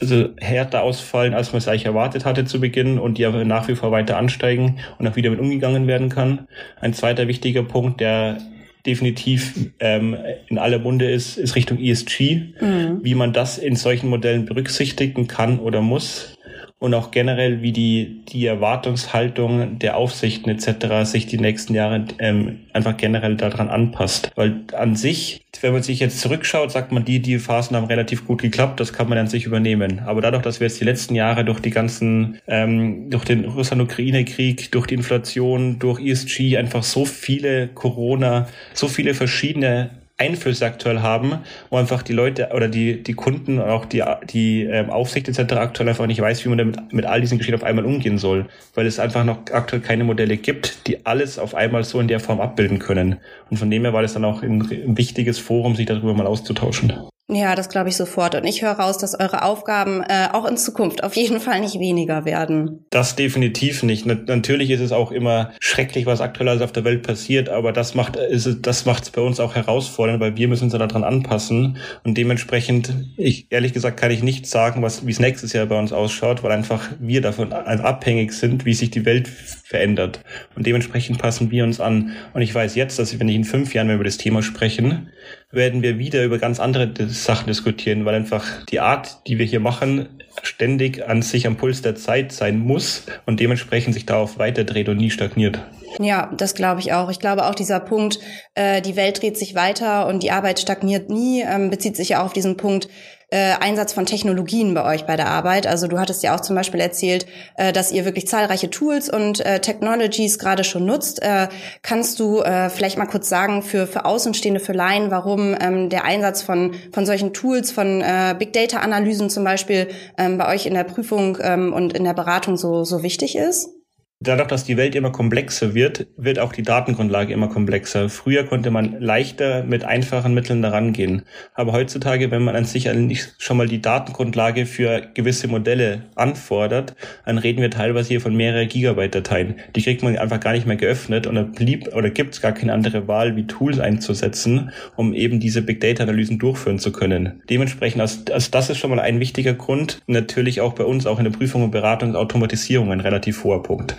also 0.01 0.29
härter 0.39 0.83
ausfallen, 0.83 1.35
als 1.35 1.53
man 1.53 1.59
es 1.59 1.69
eigentlich 1.69 1.87
erwartet 1.87 2.25
hatte 2.25 2.45
zu 2.45 2.61
Beginn 2.61 2.99
und 2.99 3.19
die 3.19 3.27
aber 3.27 3.45
nach 3.45 3.69
wie 3.69 3.75
vor 3.75 3.91
weiter 3.91 4.17
ansteigen 4.17 4.79
und 4.99 5.09
auch 5.09 5.17
wieder 5.17 5.31
mit 5.31 5.41
umgegangen 5.41 5.87
werden 5.87 6.09
kann. 6.09 6.47
Ein 6.81 6.95
zweiter 6.95 7.29
wichtiger 7.29 7.63
Punkt, 7.63 8.01
der 8.01 8.39
definitiv 8.87 9.71
ähm, 9.79 10.17
in 10.49 10.59
aller 10.59 10.79
Munde 10.79 11.11
ist, 11.11 11.37
ist 11.37 11.55
Richtung 11.55 11.79
ESG, 11.79 12.55
mhm. 12.61 13.01
wie 13.03 13.15
man 13.15 13.33
das 13.33 13.59
in 13.59 13.77
solchen 13.77 14.09
Modellen 14.09 14.47
berücksichtigen 14.47 15.27
kann 15.27 15.59
oder 15.59 15.83
muss 15.83 16.37
und 16.81 16.95
auch 16.95 17.11
generell, 17.11 17.61
wie 17.61 17.73
die, 17.73 18.23
die 18.31 18.47
Erwartungshaltung 18.47 19.79
der 19.79 19.99
Aufsichten 19.99 20.51
etc. 20.51 21.05
sich 21.09 21.27
die 21.27 21.39
nächsten 21.39 21.75
Jahre 21.75 22.07
ähm, 22.19 22.61
einfach 22.73 22.97
generell 22.97 23.37
daran 23.37 23.69
anpasst. 23.69 24.33
Weil 24.35 24.63
an 24.73 24.97
sich, 24.97 25.43
wenn 25.61 25.75
man 25.75 25.83
sich 25.83 26.01
jetzt 26.01 26.21
zurückschaut, 26.21 26.73
sagt 26.73 26.91
man, 26.91 27.05
die, 27.05 27.21
die 27.21 27.39
Phasen 27.39 27.77
haben 27.77 27.85
relativ 27.85 28.27
gut 28.27 28.41
geklappt, 28.41 28.81
das 28.81 28.95
kann 28.95 29.11
man 29.11 29.19
an 29.19 29.27
sich 29.27 29.45
übernehmen. 29.45 30.01
Aber 30.07 30.23
dadurch, 30.23 30.43
dass 30.43 30.59
wir 30.59 30.69
jetzt 30.69 30.81
die 30.81 30.87
letzten 30.87 31.15
Jahre 31.15 31.45
durch 31.45 31.61
die 31.61 31.71
ganzen, 31.71 32.39
ähm, 32.49 33.11
durch 33.11 33.25
den 33.25 33.45
Russland-Ukraine-Krieg, 33.45 34.73
durch 34.73 34.87
die 34.87 34.95
Inflation, 34.95 35.79
durch 35.79 36.01
ESG 36.01 36.57
einfach 36.57 36.83
so 36.83 37.05
viele 37.05 37.69
Corona, 37.69 38.49
so 38.73 38.89
viele 38.89 39.13
verschiedene 39.13 39.91
Einflüsse 40.21 40.67
aktuell 40.67 41.01
haben, 41.01 41.39
wo 41.71 41.77
einfach 41.77 42.03
die 42.03 42.13
Leute 42.13 42.51
oder 42.55 42.69
die, 42.69 43.03
die 43.03 43.15
Kunden 43.15 43.59
und 43.59 43.69
auch 43.69 43.87
die, 43.87 44.05
die 44.29 44.65
ähm, 44.65 44.91
Aufsicht 44.91 45.29
etc. 45.29 45.55
aktuell 45.55 45.89
einfach 45.89 46.07
nicht 46.07 46.21
weiß, 46.21 46.45
wie 46.45 46.51
man 46.51 46.59
damit 46.59 46.93
mit 46.93 47.07
all 47.07 47.21
diesen 47.21 47.39
Geschichten 47.39 47.59
auf 47.61 47.65
einmal 47.65 47.87
umgehen 47.87 48.19
soll, 48.19 48.47
weil 48.75 48.87
es 48.87 48.99
einfach 49.01 49.25
noch 49.25 49.39
aktuell 49.53 49.81
keine 49.81 50.05
Modelle 50.05 50.37
gibt, 50.37 50.87
die 50.87 51.07
alles 51.07 51.39
auf 51.39 51.55
einmal 51.55 51.85
so 51.85 51.99
in 52.01 52.09
der 52.09 52.21
Form 52.21 52.41
abbilden 52.41 52.79
können. 52.79 53.17
Und 53.51 53.57
von 53.57 53.71
dem 53.71 53.83
her 53.83 53.93
war 53.93 54.03
das 54.03 54.13
dann 54.13 54.25
auch 54.25 54.43
ein, 54.43 54.61
ein 54.61 54.99
wichtiges 54.99 55.39
Forum, 55.39 55.75
sich 55.75 55.87
darüber 55.87 56.15
mal 56.15 56.27
auszutauschen. 56.27 56.93
Ja, 57.33 57.55
das 57.55 57.69
glaube 57.69 57.89
ich 57.89 57.97
sofort. 57.97 58.35
Und 58.35 58.45
ich 58.45 58.63
höre 58.63 58.73
raus, 58.73 58.99
dass 58.99 59.19
eure 59.19 59.43
Aufgaben 59.45 60.03
äh, 60.03 60.29
auch 60.33 60.45
in 60.47 60.57
Zukunft 60.57 61.05
auf 61.05 61.15
jeden 61.15 61.39
Fall 61.39 61.61
nicht 61.61 61.79
weniger 61.79 62.25
werden. 62.25 62.85
Das 62.91 63.15
definitiv 63.15 63.85
nicht. 63.85 64.05
natürlich 64.05 64.71
ist 64.71 64.81
es 64.81 64.91
auch 64.91 65.13
immer 65.13 65.53
schrecklich, 65.61 66.07
was 66.07 66.21
aktuell 66.21 66.49
alles 66.49 66.63
auf 66.63 66.73
der 66.73 66.85
Welt 66.85 67.05
passiert, 67.05 67.49
aber 67.49 67.73
das 67.73 67.95
macht 67.95 68.17
ist, 68.17 68.59
das 68.63 68.85
macht 68.85 69.05
es 69.05 69.11
bei 69.11 69.21
uns 69.21 69.39
auch 69.39 69.55
herausfordernd, 69.55 70.21
weil 70.21 70.37
wir 70.37 70.49
müssen 70.49 70.65
uns 70.65 70.73
daran 70.73 71.05
anpassen. 71.05 71.77
Und 72.03 72.19
dementsprechend, 72.19 72.93
ich 73.17 73.47
ehrlich 73.51 73.73
gesagt, 73.73 74.01
kann 74.01 74.11
ich 74.11 74.23
nicht 74.23 74.47
sagen, 74.47 74.83
was 74.83 75.07
wie 75.07 75.13
es 75.13 75.21
nächstes 75.21 75.53
Jahr 75.53 75.67
bei 75.67 75.79
uns 75.79 75.93
ausschaut, 75.93 76.43
weil 76.43 76.51
einfach 76.51 76.89
wir 76.99 77.21
davon 77.21 77.53
abhängig 77.53 78.33
sind, 78.33 78.65
wie 78.65 78.75
sich 78.75 78.91
die 78.91 79.05
Welt 79.05 79.29
verändert. 79.29 80.21
Und 80.57 80.67
dementsprechend 80.67 81.19
passen 81.19 81.53
wir 81.53 81.63
uns 81.63 81.81
an. 81.81 82.13
Und 82.35 82.43
ich 82.43 82.53
weiß 82.53 82.75
jetzt, 82.75 82.99
dass 82.99 83.17
wenn 83.21 83.29
ich 83.29 83.37
in 83.37 83.45
fünf 83.45 83.73
Jahren, 83.73 83.87
wir 83.87 83.95
über 83.95 84.05
das 84.05 84.17
Thema 84.17 84.43
sprechen, 84.43 85.11
werden 85.53 85.83
wir 85.83 85.99
wieder 85.99 86.25
über 86.25 86.39
ganz 86.39 86.61
andere 86.61 86.93
Sachen 87.09 87.49
diskutieren, 87.49 88.05
weil 88.05 88.15
einfach 88.15 88.65
die 88.67 88.81
Art, 88.81 89.27
die 89.27 89.39
wir 89.39 89.47
hier 89.47 89.61
machen, 89.61 90.09
ständig 90.43 91.07
an 91.09 91.23
sich 91.23 91.47
am 91.47 91.57
Puls 91.57 91.83
der 91.83 91.97
Zeit 91.97 92.33
sein 92.33 92.59
muss 92.59 93.07
und 93.27 93.41
dementsprechend 93.41 93.95
sich 93.95 94.07
darauf 94.07 94.39
weiterdreht 94.39 94.89
und 94.89 94.97
nie 94.97 95.11
stagniert. 95.11 95.59
Ja, 95.99 96.31
das 96.37 96.55
glaube 96.55 96.81
ich 96.81 96.93
auch. 96.93 97.11
Ich 97.11 97.19
glaube 97.19 97.47
auch 97.47 97.55
dieser 97.55 97.81
Punkt, 97.81 98.21
äh, 98.55 98.81
die 98.81 98.95
Welt 98.95 99.21
dreht 99.21 99.37
sich 99.37 99.57
weiter 99.57 100.07
und 100.07 100.23
die 100.23 100.31
Arbeit 100.31 100.61
stagniert 100.61 101.11
nie, 101.11 101.43
ähm, 101.43 101.69
bezieht 101.71 101.97
sich 101.97 102.11
ja 102.11 102.21
auch 102.21 102.27
auf 102.27 102.33
diesen 102.33 102.57
Punkt, 102.57 102.89
äh, 103.31 103.55
Einsatz 103.61 103.93
von 103.93 104.07
Technologien 104.07 104.75
bei 104.75 104.85
euch 104.85 105.07
bei 105.07 105.17
der 105.17 105.29
Arbeit. 105.29 105.67
Also 105.67 105.87
du 105.87 105.99
hattest 105.99 106.23
ja 106.23 106.35
auch 106.35 106.41
zum 106.41 106.57
Beispiel 106.57 106.81
erzählt, 106.81 107.27
äh, 107.57 107.73
dass 107.73 107.93
ihr 107.93 108.05
wirklich 108.05 108.27
zahlreiche 108.27 108.71
Tools 108.71 109.09
und 109.09 109.45
äh, 109.45 109.61
Technologies 109.61 110.39
gerade 110.39 110.65
schon 110.65 110.85
nutzt. 110.85 111.23
Äh, 111.23 111.49
kannst 111.83 112.21
du 112.21 112.41
äh, 112.41 112.69
vielleicht 112.71 112.99
mal 112.99 113.07
kurz 113.07 113.29
sagen 113.29 113.63
für, 113.63 113.87
für 113.87 114.05
Außenstehende, 114.05 114.61
für 114.61 114.73
Laien, 114.73 115.11
warum 115.11 115.57
ähm, 115.61 115.89
der 115.89 116.05
Einsatz 116.05 116.43
von, 116.43 116.75
von 116.93 117.07
solchen 117.07 117.33
Tools, 117.33 117.71
von 117.71 118.01
äh, 118.01 118.35
Big 118.39 118.53
Data 118.53 118.79
Analysen 118.79 119.31
zum 119.31 119.45
Beispiel 119.45 119.89
ähm, 120.19 120.37
bei 120.37 120.53
euch 120.53 120.67
in 120.67 120.75
der 120.75 120.85
Prüfung 120.85 121.39
ähm, 121.41 121.73
und 121.73 121.93
in 121.93 122.05
der 122.05 122.15
Beratung 122.15 122.57
so, 122.57 122.85
so 122.85 123.03
wichtig 123.03 123.37
ist? 123.37 123.80
Dadurch, 124.23 124.49
dass 124.49 124.65
die 124.65 124.77
Welt 124.77 124.95
immer 124.95 125.13
komplexer 125.13 125.75
wird, 125.75 126.07
wird 126.19 126.41
auch 126.41 126.53
die 126.53 126.61
Datengrundlage 126.61 127.33
immer 127.33 127.49
komplexer. 127.49 128.11
Früher 128.11 128.45
konnte 128.45 128.71
man 128.71 129.01
leichter 129.01 129.65
mit 129.65 129.83
einfachen 129.83 130.35
Mitteln 130.35 130.61
daran 130.61 130.93
gehen. 130.93 131.23
Aber 131.55 131.73
heutzutage, 131.73 132.31
wenn 132.31 132.45
man 132.45 132.55
an 132.55 132.67
sich 132.67 132.91
schon 133.39 133.57
mal 133.57 133.67
die 133.67 133.81
Datengrundlage 133.81 134.67
für 134.67 135.09
gewisse 135.15 135.49
Modelle 135.49 136.03
anfordert, 136.17 136.97
dann 137.25 137.39
reden 137.39 137.63
wir 137.63 137.71
teilweise 137.71 138.09
hier 138.09 138.21
von 138.21 138.37
mehreren 138.37 138.69
Gigabyte 138.69 139.15
Dateien. 139.15 139.55
Die 139.75 139.81
kriegt 139.81 140.03
man 140.03 140.19
einfach 140.19 140.39
gar 140.39 140.53
nicht 140.53 140.67
mehr 140.67 140.77
geöffnet 140.77 141.27
und 141.27 141.37
da 141.37 141.43
blieb 141.45 141.89
oder 141.95 142.11
gibt 142.11 142.35
es 142.35 142.43
gar 142.43 142.53
keine 142.53 142.75
andere 142.75 143.09
Wahl, 143.09 143.37
wie 143.37 143.47
Tools 143.47 143.79
einzusetzen, 143.79 144.71
um 144.97 145.15
eben 145.15 145.41
diese 145.41 145.63
Big 145.63 145.81
Data 145.81 146.03
Analysen 146.03 146.39
durchführen 146.39 146.79
zu 146.79 146.93
können. 146.93 147.43
Dementsprechend, 147.49 148.03
also 148.03 148.51
das 148.51 148.69
ist 148.69 148.77
schon 148.77 148.91
mal 148.91 149.01
ein 149.01 149.19
wichtiger 149.19 149.55
Grund. 149.55 150.03
Natürlich 150.07 150.61
auch 150.61 150.75
bei 150.75 150.85
uns, 150.85 151.07
auch 151.07 151.17
in 151.17 151.25
der 151.25 151.33
Prüfung 151.33 151.63
und 151.63 151.71
Beratung, 151.71 152.15
Automatisierung 152.15 152.93
ein 152.93 153.01
relativ 153.01 153.45
hoher 153.45 153.63
Punkt 153.63 153.97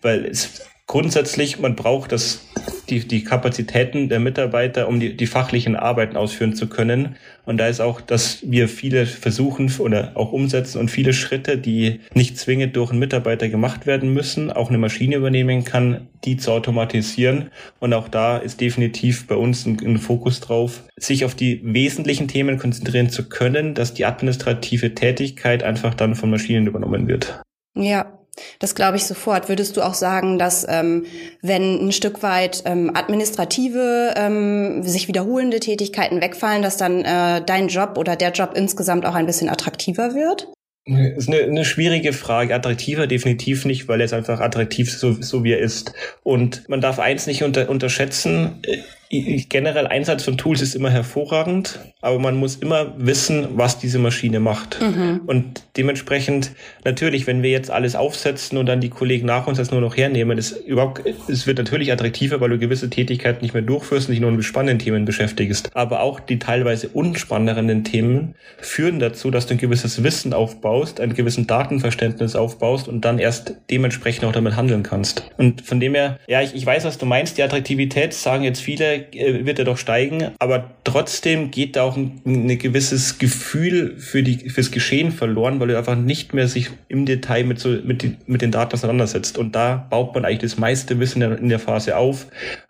weil 0.00 0.24
es 0.24 0.62
grundsätzlich, 0.88 1.60
man 1.60 1.76
braucht 1.76 2.10
das, 2.10 2.40
die, 2.88 3.06
die 3.06 3.22
Kapazitäten 3.22 4.08
der 4.08 4.18
Mitarbeiter, 4.18 4.88
um 4.88 4.98
die, 4.98 5.16
die 5.16 5.26
fachlichen 5.26 5.76
Arbeiten 5.76 6.16
ausführen 6.16 6.54
zu 6.54 6.66
können. 6.66 7.16
Und 7.44 7.58
da 7.58 7.68
ist 7.68 7.80
auch, 7.80 8.00
dass 8.00 8.38
wir 8.42 8.68
viele 8.68 9.04
versuchen 9.04 9.70
oder 9.78 10.12
auch 10.14 10.32
umsetzen 10.32 10.78
und 10.78 10.90
viele 10.90 11.12
Schritte, 11.12 11.58
die 11.58 12.00
nicht 12.14 12.38
zwingend 12.38 12.74
durch 12.74 12.90
einen 12.90 12.98
Mitarbeiter 12.98 13.48
gemacht 13.48 13.86
werden 13.86 14.12
müssen, 14.14 14.50
auch 14.50 14.70
eine 14.70 14.78
Maschine 14.78 15.16
übernehmen 15.16 15.64
kann, 15.64 16.08
die 16.24 16.38
zu 16.38 16.50
automatisieren. 16.52 17.50
Und 17.78 17.92
auch 17.92 18.08
da 18.08 18.38
ist 18.38 18.60
definitiv 18.60 19.26
bei 19.26 19.36
uns 19.36 19.66
ein, 19.66 19.78
ein 19.84 19.98
Fokus 19.98 20.40
drauf, 20.40 20.84
sich 20.96 21.26
auf 21.26 21.34
die 21.34 21.60
wesentlichen 21.62 22.28
Themen 22.28 22.58
konzentrieren 22.58 23.10
zu 23.10 23.28
können, 23.28 23.74
dass 23.74 23.92
die 23.92 24.06
administrative 24.06 24.94
Tätigkeit 24.94 25.62
einfach 25.62 25.94
dann 25.94 26.14
von 26.14 26.30
Maschinen 26.30 26.66
übernommen 26.66 27.08
wird. 27.08 27.42
Ja, 27.76 28.17
das 28.58 28.74
glaube 28.74 28.96
ich 28.96 29.04
sofort. 29.04 29.48
Würdest 29.48 29.76
du 29.76 29.82
auch 29.82 29.94
sagen, 29.94 30.38
dass 30.38 30.66
ähm, 30.68 31.06
wenn 31.42 31.88
ein 31.88 31.92
Stück 31.92 32.22
weit 32.22 32.62
ähm, 32.64 32.90
administrative, 32.94 34.14
ähm, 34.16 34.82
sich 34.82 35.08
wiederholende 35.08 35.60
Tätigkeiten 35.60 36.20
wegfallen, 36.20 36.62
dass 36.62 36.76
dann 36.76 37.04
äh, 37.04 37.42
dein 37.44 37.68
Job 37.68 37.96
oder 37.98 38.16
der 38.16 38.32
Job 38.32 38.52
insgesamt 38.54 39.06
auch 39.06 39.14
ein 39.14 39.26
bisschen 39.26 39.48
attraktiver 39.48 40.14
wird? 40.14 40.48
Das 40.86 41.24
ist 41.24 41.28
eine, 41.28 41.42
eine 41.42 41.64
schwierige 41.64 42.14
Frage. 42.14 42.54
Attraktiver 42.54 43.06
definitiv 43.06 43.66
nicht, 43.66 43.88
weil 43.88 44.00
er 44.00 44.06
ist 44.06 44.14
einfach 44.14 44.40
attraktiv, 44.40 44.90
so, 44.90 45.12
so 45.12 45.44
wie 45.44 45.52
er 45.52 45.58
ist. 45.58 45.92
Und 46.22 46.66
man 46.68 46.80
darf 46.80 46.98
eins 46.98 47.26
nicht 47.26 47.42
unter, 47.42 47.68
unterschätzen 47.68 48.62
generell 49.10 49.86
Einsatz 49.86 50.24
von 50.24 50.36
Tools 50.36 50.60
ist 50.60 50.74
immer 50.74 50.90
hervorragend, 50.90 51.78
aber 52.02 52.18
man 52.18 52.36
muss 52.36 52.56
immer 52.56 52.92
wissen, 52.98 53.48
was 53.52 53.78
diese 53.78 53.98
Maschine 53.98 54.38
macht. 54.38 54.80
Mhm. 54.82 55.22
Und 55.26 55.62
dementsprechend, 55.78 56.50
natürlich, 56.84 57.26
wenn 57.26 57.42
wir 57.42 57.50
jetzt 57.50 57.70
alles 57.70 57.96
aufsetzen 57.96 58.58
und 58.58 58.66
dann 58.66 58.80
die 58.80 58.90
Kollegen 58.90 59.26
nach 59.26 59.46
uns 59.46 59.56
das 59.56 59.70
nur 59.70 59.80
noch 59.80 59.96
hernehmen, 59.96 60.36
ist 60.36 60.52
überhaupt, 60.66 61.02
es 61.28 61.46
wird 61.46 61.56
natürlich 61.56 61.90
attraktiver, 61.90 62.40
weil 62.40 62.50
du 62.50 62.58
gewisse 62.58 62.90
Tätigkeiten 62.90 63.42
nicht 63.42 63.54
mehr 63.54 63.62
durchführst 63.62 64.08
und 64.08 64.12
dich 64.12 64.20
nur 64.20 64.30
mit 64.30 64.44
spannenden 64.44 64.78
Themen 64.78 65.06
beschäftigst. 65.06 65.70
Aber 65.74 66.00
auch 66.00 66.20
die 66.20 66.38
teilweise 66.38 66.88
unspannenden 66.88 67.84
Themen 67.84 68.34
führen 68.58 68.98
dazu, 68.98 69.30
dass 69.30 69.46
du 69.46 69.54
ein 69.54 69.58
gewisses 69.58 70.02
Wissen 70.02 70.34
aufbaust, 70.34 71.00
ein 71.00 71.14
gewissen 71.14 71.46
Datenverständnis 71.46 72.36
aufbaust 72.36 72.88
und 72.88 73.06
dann 73.06 73.18
erst 73.18 73.54
dementsprechend 73.70 74.26
auch 74.26 74.32
damit 74.32 74.54
handeln 74.54 74.82
kannst. 74.82 75.22
Und 75.38 75.62
von 75.62 75.80
dem 75.80 75.94
her, 75.94 76.18
ja, 76.28 76.42
ich, 76.42 76.54
ich 76.54 76.66
weiß, 76.66 76.84
was 76.84 76.98
du 76.98 77.06
meinst, 77.06 77.38
die 77.38 77.42
Attraktivität 77.42 78.12
sagen 78.12 78.44
jetzt 78.44 78.60
viele, 78.60 78.97
äh, 79.12 79.46
wird 79.46 79.58
er 79.58 79.64
doch 79.64 79.78
steigen, 79.78 80.30
aber 80.38 80.70
trotzdem 80.84 81.50
geht 81.50 81.76
da 81.76 81.82
auch 81.82 81.96
ein, 81.96 82.20
ein 82.24 82.58
gewisses 82.58 83.18
Gefühl 83.18 83.96
für 83.98 84.22
die 84.22 84.50
fürs 84.50 84.70
Geschehen 84.70 85.12
verloren, 85.12 85.60
weil 85.60 85.70
er 85.70 85.78
einfach 85.78 85.96
nicht 85.96 86.34
mehr 86.34 86.48
sich 86.48 86.70
im 86.88 87.06
Detail 87.06 87.44
mit 87.44 87.58
so 87.58 87.70
mit, 87.84 88.02
die, 88.02 88.16
mit 88.26 88.42
den 88.42 88.50
Daten 88.50 88.74
auseinandersetzt 88.74 89.38
und 89.38 89.54
da 89.54 89.86
baut 89.90 90.14
man 90.14 90.24
eigentlich 90.24 90.50
das 90.50 90.58
meiste 90.58 90.98
Wissen 91.00 91.22
in 91.22 91.48
der 91.48 91.58
Phase 91.58 91.96
auf, 91.96 92.26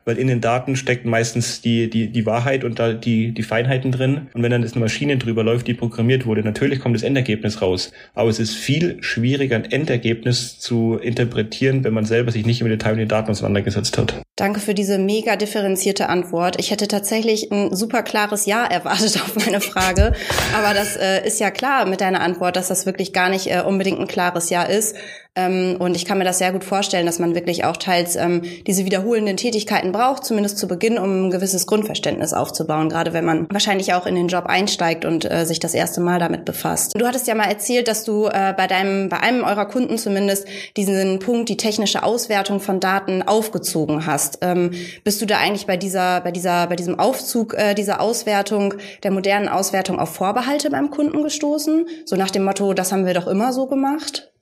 weil 0.08 0.16
in 0.16 0.26
den 0.26 0.40
Daten 0.40 0.74
steckt 0.74 1.04
meistens 1.04 1.60
die, 1.60 1.90
die, 1.90 2.08
die 2.08 2.24
Wahrheit 2.24 2.64
und 2.64 2.78
da 2.78 2.94
die, 2.94 3.32
die 3.32 3.42
Feinheiten 3.42 3.92
drin. 3.92 4.28
Und 4.32 4.42
wenn 4.42 4.50
dann 4.50 4.62
das 4.62 4.72
eine 4.72 4.80
Maschine 4.80 5.18
drüber 5.18 5.44
läuft, 5.44 5.66
die 5.66 5.74
programmiert 5.74 6.24
wurde, 6.24 6.42
natürlich 6.42 6.80
kommt 6.80 6.94
das 6.94 7.02
Endergebnis 7.02 7.60
raus. 7.60 7.92
Aber 8.14 8.30
es 8.30 8.38
ist 8.38 8.54
viel 8.54 9.02
schwieriger, 9.02 9.56
ein 9.56 9.70
Endergebnis 9.70 10.58
zu 10.60 10.96
interpretieren, 10.96 11.84
wenn 11.84 11.92
man 11.92 12.06
selber 12.06 12.32
sich 12.32 12.46
nicht 12.46 12.62
im 12.62 12.68
Detail 12.70 12.92
mit 12.92 13.00
den 13.00 13.08
Daten 13.08 13.30
auseinandergesetzt 13.30 13.98
hat. 13.98 14.14
Danke 14.36 14.60
für 14.60 14.72
diese 14.72 14.98
mega 14.98 15.36
differenzierte 15.36 16.08
Antwort. 16.08 16.17
Ich 16.58 16.70
hätte 16.70 16.88
tatsächlich 16.88 17.50
ein 17.50 17.74
super 17.74 18.02
klares 18.02 18.46
Ja 18.46 18.64
erwartet 18.64 19.20
auf 19.22 19.36
meine 19.36 19.60
Frage. 19.60 20.12
Aber 20.56 20.74
das 20.74 20.96
äh, 20.96 21.26
ist 21.26 21.40
ja 21.40 21.50
klar 21.50 21.86
mit 21.86 22.00
deiner 22.00 22.20
Antwort, 22.20 22.56
dass 22.56 22.68
das 22.68 22.86
wirklich 22.86 23.12
gar 23.12 23.28
nicht 23.28 23.46
äh, 23.48 23.60
unbedingt 23.60 24.00
ein 24.00 24.08
klares 24.08 24.50
Ja 24.50 24.62
ist. 24.62 24.96
Ähm, 25.38 25.76
und 25.78 25.94
ich 25.94 26.04
kann 26.04 26.18
mir 26.18 26.24
das 26.24 26.38
sehr 26.38 26.52
gut 26.52 26.64
vorstellen, 26.64 27.06
dass 27.06 27.18
man 27.18 27.34
wirklich 27.34 27.64
auch 27.64 27.76
teils 27.76 28.16
ähm, 28.16 28.42
diese 28.66 28.84
wiederholenden 28.84 29.36
Tätigkeiten 29.36 29.92
braucht, 29.92 30.24
zumindest 30.24 30.58
zu 30.58 30.66
Beginn, 30.66 30.98
um 30.98 31.26
ein 31.26 31.30
gewisses 31.30 31.66
Grundverständnis 31.66 32.32
aufzubauen, 32.32 32.88
gerade 32.88 33.12
wenn 33.12 33.24
man 33.24 33.46
wahrscheinlich 33.50 33.94
auch 33.94 34.06
in 34.06 34.16
den 34.16 34.28
Job 34.28 34.46
einsteigt 34.46 35.04
und 35.04 35.30
äh, 35.30 35.44
sich 35.44 35.60
das 35.60 35.74
erste 35.74 36.00
Mal 36.00 36.18
damit 36.18 36.44
befasst. 36.44 36.92
Du 36.98 37.06
hattest 37.06 37.28
ja 37.28 37.34
mal 37.34 37.48
erzählt, 37.48 37.88
dass 37.88 38.04
du 38.04 38.26
äh, 38.26 38.52
bei 38.56 38.66
deinem, 38.66 39.08
bei 39.08 39.20
einem 39.20 39.44
eurer 39.44 39.66
Kunden 39.66 39.96
zumindest 39.98 40.46
diesen 40.76 41.20
Punkt, 41.20 41.48
die 41.48 41.56
technische 41.56 42.02
Auswertung 42.02 42.60
von 42.60 42.80
Daten 42.80 43.22
aufgezogen 43.22 44.06
hast. 44.06 44.38
Ähm, 44.42 44.72
bist 45.04 45.22
du 45.22 45.26
da 45.26 45.38
eigentlich 45.38 45.66
bei 45.66 45.76
dieser, 45.76 46.20
bei 46.20 46.32
dieser, 46.32 46.66
bei 46.66 46.76
diesem 46.76 46.98
Aufzug 46.98 47.54
äh, 47.54 47.74
dieser 47.74 48.00
Auswertung, 48.00 48.74
der 49.02 49.12
modernen 49.12 49.48
Auswertung 49.48 50.00
auf 50.00 50.14
Vorbehalte 50.14 50.70
beim 50.70 50.90
Kunden 50.90 51.22
gestoßen? 51.22 51.86
So 52.04 52.16
nach 52.16 52.30
dem 52.30 52.44
Motto, 52.44 52.74
das 52.74 52.90
haben 52.92 53.06
wir 53.06 53.14
doch 53.14 53.28
immer 53.28 53.52
so 53.52 53.66
gemacht? 53.66 54.32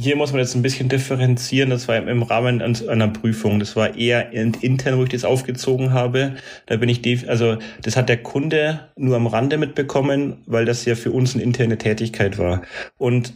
Hier 0.00 0.14
muss 0.14 0.30
man 0.30 0.40
jetzt 0.40 0.54
ein 0.54 0.62
bisschen 0.62 0.88
differenzieren. 0.88 1.70
Das 1.70 1.88
war 1.88 1.96
im 1.96 2.22
Rahmen 2.22 2.62
einer 2.62 3.08
Prüfung. 3.08 3.58
Das 3.58 3.74
war 3.74 3.96
eher 3.96 4.32
intern, 4.32 4.96
wo 4.96 5.02
ich 5.02 5.08
das 5.08 5.24
aufgezogen 5.24 5.92
habe. 5.92 6.36
Da 6.66 6.76
bin 6.76 6.88
ich, 6.88 7.28
also 7.28 7.58
das 7.82 7.96
hat 7.96 8.08
der 8.08 8.18
Kunde 8.18 8.88
nur 8.94 9.16
am 9.16 9.26
Rande 9.26 9.58
mitbekommen, 9.58 10.36
weil 10.46 10.64
das 10.64 10.84
ja 10.84 10.94
für 10.94 11.10
uns 11.10 11.34
eine 11.34 11.42
interne 11.42 11.78
Tätigkeit 11.78 12.38
war. 12.38 12.62
Und 12.96 13.32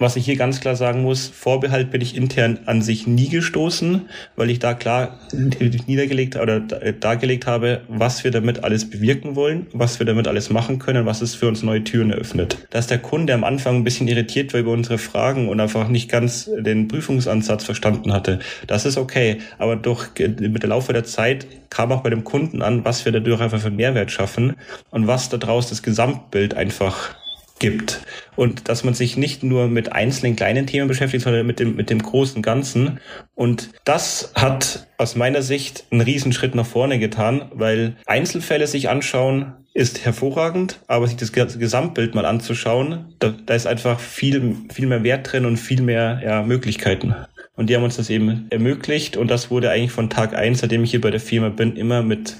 was 0.00 0.16
ich 0.16 0.24
hier 0.24 0.36
ganz 0.36 0.60
klar 0.60 0.76
sagen 0.76 1.02
muss, 1.02 1.28
Vorbehalt 1.28 1.90
bin 1.90 2.00
ich 2.00 2.16
intern 2.16 2.60
an 2.64 2.80
sich 2.80 3.06
nie 3.06 3.28
gestoßen, 3.28 4.08
weil 4.34 4.48
ich 4.48 4.58
da 4.58 4.72
klar 4.72 5.20
niedergelegt 5.32 6.36
oder 6.36 6.58
dargelegt 6.58 7.46
habe, 7.46 7.82
was 7.86 8.24
wir 8.24 8.30
damit 8.30 8.64
alles 8.64 8.88
bewirken 8.88 9.36
wollen, 9.36 9.66
was 9.74 9.98
wir 9.98 10.06
damit 10.06 10.26
alles 10.26 10.48
machen 10.48 10.78
können, 10.78 11.04
was 11.04 11.20
es 11.20 11.34
für 11.34 11.48
uns 11.48 11.62
neue 11.62 11.84
Türen 11.84 12.10
eröffnet. 12.10 12.66
Dass 12.70 12.86
der 12.86 12.98
Kunde 12.98 13.34
am 13.34 13.44
Anfang 13.44 13.76
ein 13.76 13.84
bisschen 13.84 14.08
irritiert 14.08 14.54
war 14.54 14.60
über 14.60 14.72
unsere 14.72 14.96
Fragen 14.96 15.48
und 15.48 15.60
einfach 15.60 15.86
nicht 15.88 16.10
ganz 16.10 16.50
den 16.58 16.88
Prüfungsansatz 16.88 17.64
verstanden 17.64 18.12
hatte, 18.14 18.38
das 18.66 18.86
ist 18.86 18.96
okay. 18.96 19.38
Aber 19.58 19.76
durch 19.76 20.08
mit 20.18 20.62
der 20.62 20.70
Laufe 20.70 20.94
der 20.94 21.04
Zeit 21.04 21.46
kam 21.68 21.92
auch 21.92 22.02
bei 22.02 22.10
dem 22.10 22.24
Kunden 22.24 22.62
an, 22.62 22.86
was 22.86 23.04
wir 23.04 23.12
dadurch 23.12 23.40
einfach 23.42 23.60
für 23.60 23.70
Mehrwert 23.70 24.10
schaffen 24.10 24.56
und 24.90 25.06
was 25.06 25.28
daraus 25.28 25.68
das 25.68 25.82
Gesamtbild 25.82 26.54
einfach 26.54 27.19
gibt. 27.60 28.00
Und 28.34 28.68
dass 28.68 28.82
man 28.82 28.94
sich 28.94 29.16
nicht 29.16 29.44
nur 29.44 29.68
mit 29.68 29.92
einzelnen 29.92 30.34
kleinen 30.34 30.66
Themen 30.66 30.88
beschäftigt, 30.88 31.22
sondern 31.22 31.46
mit 31.46 31.60
dem, 31.60 31.76
mit 31.76 31.90
dem 31.90 32.02
großen 32.02 32.42
Ganzen. 32.42 32.98
Und 33.36 33.70
das 33.84 34.32
hat 34.34 34.88
aus 34.98 35.14
meiner 35.14 35.42
Sicht 35.42 35.84
einen 35.92 36.00
Riesenschritt 36.00 36.56
nach 36.56 36.66
vorne 36.66 36.98
getan, 36.98 37.50
weil 37.54 37.96
Einzelfälle 38.06 38.66
sich 38.66 38.88
anschauen 38.88 39.54
ist 39.72 40.04
hervorragend, 40.04 40.80
aber 40.88 41.06
sich 41.06 41.16
das 41.16 41.32
Gesamtbild 41.32 42.14
mal 42.14 42.24
anzuschauen, 42.24 43.14
da, 43.20 43.32
da 43.46 43.54
ist 43.54 43.66
einfach 43.66 44.00
viel, 44.00 44.56
viel 44.72 44.86
mehr 44.86 45.04
Wert 45.04 45.32
drin 45.32 45.46
und 45.46 45.58
viel 45.58 45.80
mehr 45.80 46.20
ja, 46.24 46.42
Möglichkeiten. 46.42 47.14
Und 47.54 47.68
die 47.68 47.76
haben 47.76 47.84
uns 47.84 47.96
das 47.96 48.10
eben 48.10 48.46
ermöglicht 48.50 49.16
und 49.16 49.30
das 49.30 49.50
wurde 49.50 49.70
eigentlich 49.70 49.92
von 49.92 50.10
Tag 50.10 50.34
eins, 50.34 50.60
seitdem 50.60 50.82
ich 50.82 50.90
hier 50.90 51.00
bei 51.00 51.10
der 51.10 51.20
Firma 51.20 51.50
bin, 51.50 51.76
immer 51.76 52.02
mit, 52.02 52.36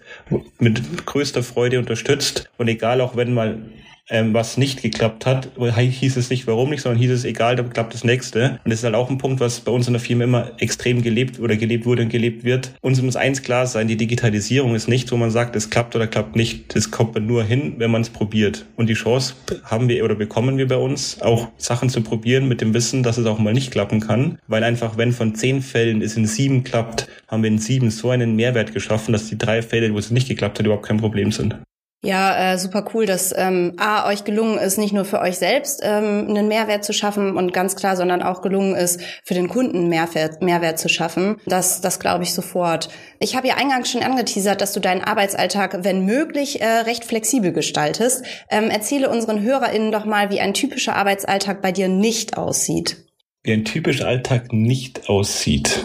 mit 0.59 1.07
größter 1.07 1.43
Freude 1.43 1.79
unterstützt. 1.79 2.51
Und 2.57 2.69
egal 2.69 3.01
auch 3.01 3.17
wenn 3.17 3.33
mal 3.33 3.59
ähm, 4.11 4.35
was 4.35 4.57
nicht 4.57 4.83
geklappt 4.83 5.25
hat, 5.25 5.49
hieß 5.57 6.17
es 6.17 6.31
nicht, 6.31 6.47
warum 6.47 6.71
nicht, 6.71 6.83
sondern 6.83 7.01
hieß 7.01 7.11
es, 7.13 7.25
egal, 7.25 7.57
dann 7.57 7.71
klappt 7.71 7.95
das 7.95 8.05
nächste. 8.05 8.61
Und 8.65 8.71
das 8.71 8.81
ist 8.81 8.85
halt 8.85 8.95
auch 8.97 9.09
ein 9.09 9.19
Punkt, 9.19 9.41
was 9.41 9.61
bei 9.61 9.73
uns 9.73 9.87
in 9.87 9.95
der 9.95 10.01
Firma 10.01 10.25
immer 10.25 10.51
extrem 10.59 11.03
gelebt 11.03 11.39
oder 11.39 11.57
gelebt 11.57 11.87
wurde 11.87 12.03
und 12.03 12.09
gelebt 12.09 12.45
wird. 12.45 12.73
Uns 12.81 13.01
muss 13.01 13.17
eins 13.17 13.43
klar 13.43 13.67
sein, 13.67 13.89
die 13.89 13.97
Digitalisierung 13.97 14.75
ist 14.75 14.89
nicht, 14.89 15.11
wo 15.13 15.17
man 15.17 15.31
sagt, 15.31 15.57
es 15.57 15.71
klappt 15.71 15.95
oder 15.97 16.07
klappt 16.07 16.37
nicht. 16.37 16.75
Das 16.75 16.91
kommt 16.91 17.15
man 17.15 17.27
nur 17.27 17.45
hin, 17.45 17.75
wenn 17.79 17.91
man 17.91 18.03
es 18.03 18.11
probiert. 18.11 18.67
Und 18.77 18.89
die 18.89 18.95
Chance 18.95 19.35
haben 19.65 19.89
wir 19.89 20.05
oder 20.05 20.17
bekommen 20.17 20.59
wir 20.59 20.67
bei 20.67 20.77
uns, 20.77 21.21
auch 21.23 21.49
Sachen 21.57 21.89
zu 21.89 22.03
probieren 22.03 22.49
mit 22.49 22.61
dem 22.61 22.75
Wissen, 22.75 23.03
dass 23.03 23.17
es 23.17 23.27
auch 23.27 23.39
mal 23.39 23.55
nicht 23.55 23.71
klappen 23.71 24.01
kann. 24.01 24.39
Weil 24.49 24.65
einfach, 24.65 24.97
wenn 24.97 25.13
von 25.13 25.35
zehn 25.35 25.63
Fällen 25.63 26.03
es 26.03 26.17
in 26.17 26.27
sieben 26.27 26.65
klappt, 26.65 27.09
haben 27.29 27.43
wir 27.43 27.51
in 27.51 27.59
sieben 27.59 27.91
so 27.91 28.11
einen 28.11 28.35
Mehrwert 28.35 28.75
geschaffen, 28.75 29.13
dass 29.13 29.29
die 29.29 29.39
drei 29.39 29.63
Fälle, 29.63 29.93
wo 29.95 29.99
es 29.99 30.11
nicht 30.11 30.29
geklappt 30.29 30.59
hat, 30.59 30.67
überhaupt 30.67 30.87
kein 30.87 30.97
Problem 30.97 31.31
sind. 31.31 31.57
Ja, 32.03 32.55
äh, 32.55 32.59
super 32.59 32.87
cool, 32.95 33.05
dass 33.05 33.35
ähm, 33.37 33.75
A, 33.77 34.09
euch 34.09 34.25
gelungen 34.25 34.57
ist, 34.59 34.79
nicht 34.79 34.95
nur 34.95 35.05
für 35.05 35.21
euch 35.21 35.37
selbst 35.37 35.81
ähm, 35.83 36.29
einen 36.31 36.49
Mehrwert 36.49 36.83
zu 36.83 36.95
schaffen 36.95 37.37
und 37.37 37.53
ganz 37.53 37.77
klar, 37.77 37.95
sondern 37.95 38.23
auch 38.23 38.41
gelungen 38.41 38.75
ist, 38.75 39.03
für 39.23 39.35
den 39.35 39.49
Kunden 39.51 39.89
Mehrwert, 39.91 40.41
Mehrwert 40.41 40.79
zu 40.79 40.89
schaffen. 40.89 41.37
Das, 41.45 41.83
das 41.83 42.01
glaube 42.01 42.25
ich 42.25 42.33
sofort. 42.33 42.89
Ich 43.19 43.37
habe 43.37 43.49
ja 43.49 43.57
eingangs 43.57 43.91
schon 43.91 44.03
angeteasert, 44.03 44.63
dass 44.63 44.73
du 44.73 44.81
deinen 44.81 45.03
Arbeitsalltag, 45.03 45.85
wenn 45.85 46.07
möglich, 46.07 46.63
äh, 46.63 46.67
recht 46.67 47.05
flexibel 47.05 47.53
gestaltest. 47.53 48.25
Ähm, 48.51 48.71
erzähle 48.71 49.11
unseren 49.11 49.43
HörerInnen 49.43 49.93
doch 49.93 50.07
mal, 50.07 50.31
wie 50.31 50.41
ein 50.41 50.55
typischer 50.55 50.97
Arbeitsalltag 50.97 51.61
bei 51.61 51.71
dir 51.71 51.89
nicht 51.89 52.39
aussieht. 52.39 52.97
wie 53.43 53.53
ein 53.53 53.67
typischer 53.67 54.07
Alltag 54.07 54.55
nicht 54.55 55.11
aussieht. 55.11 55.85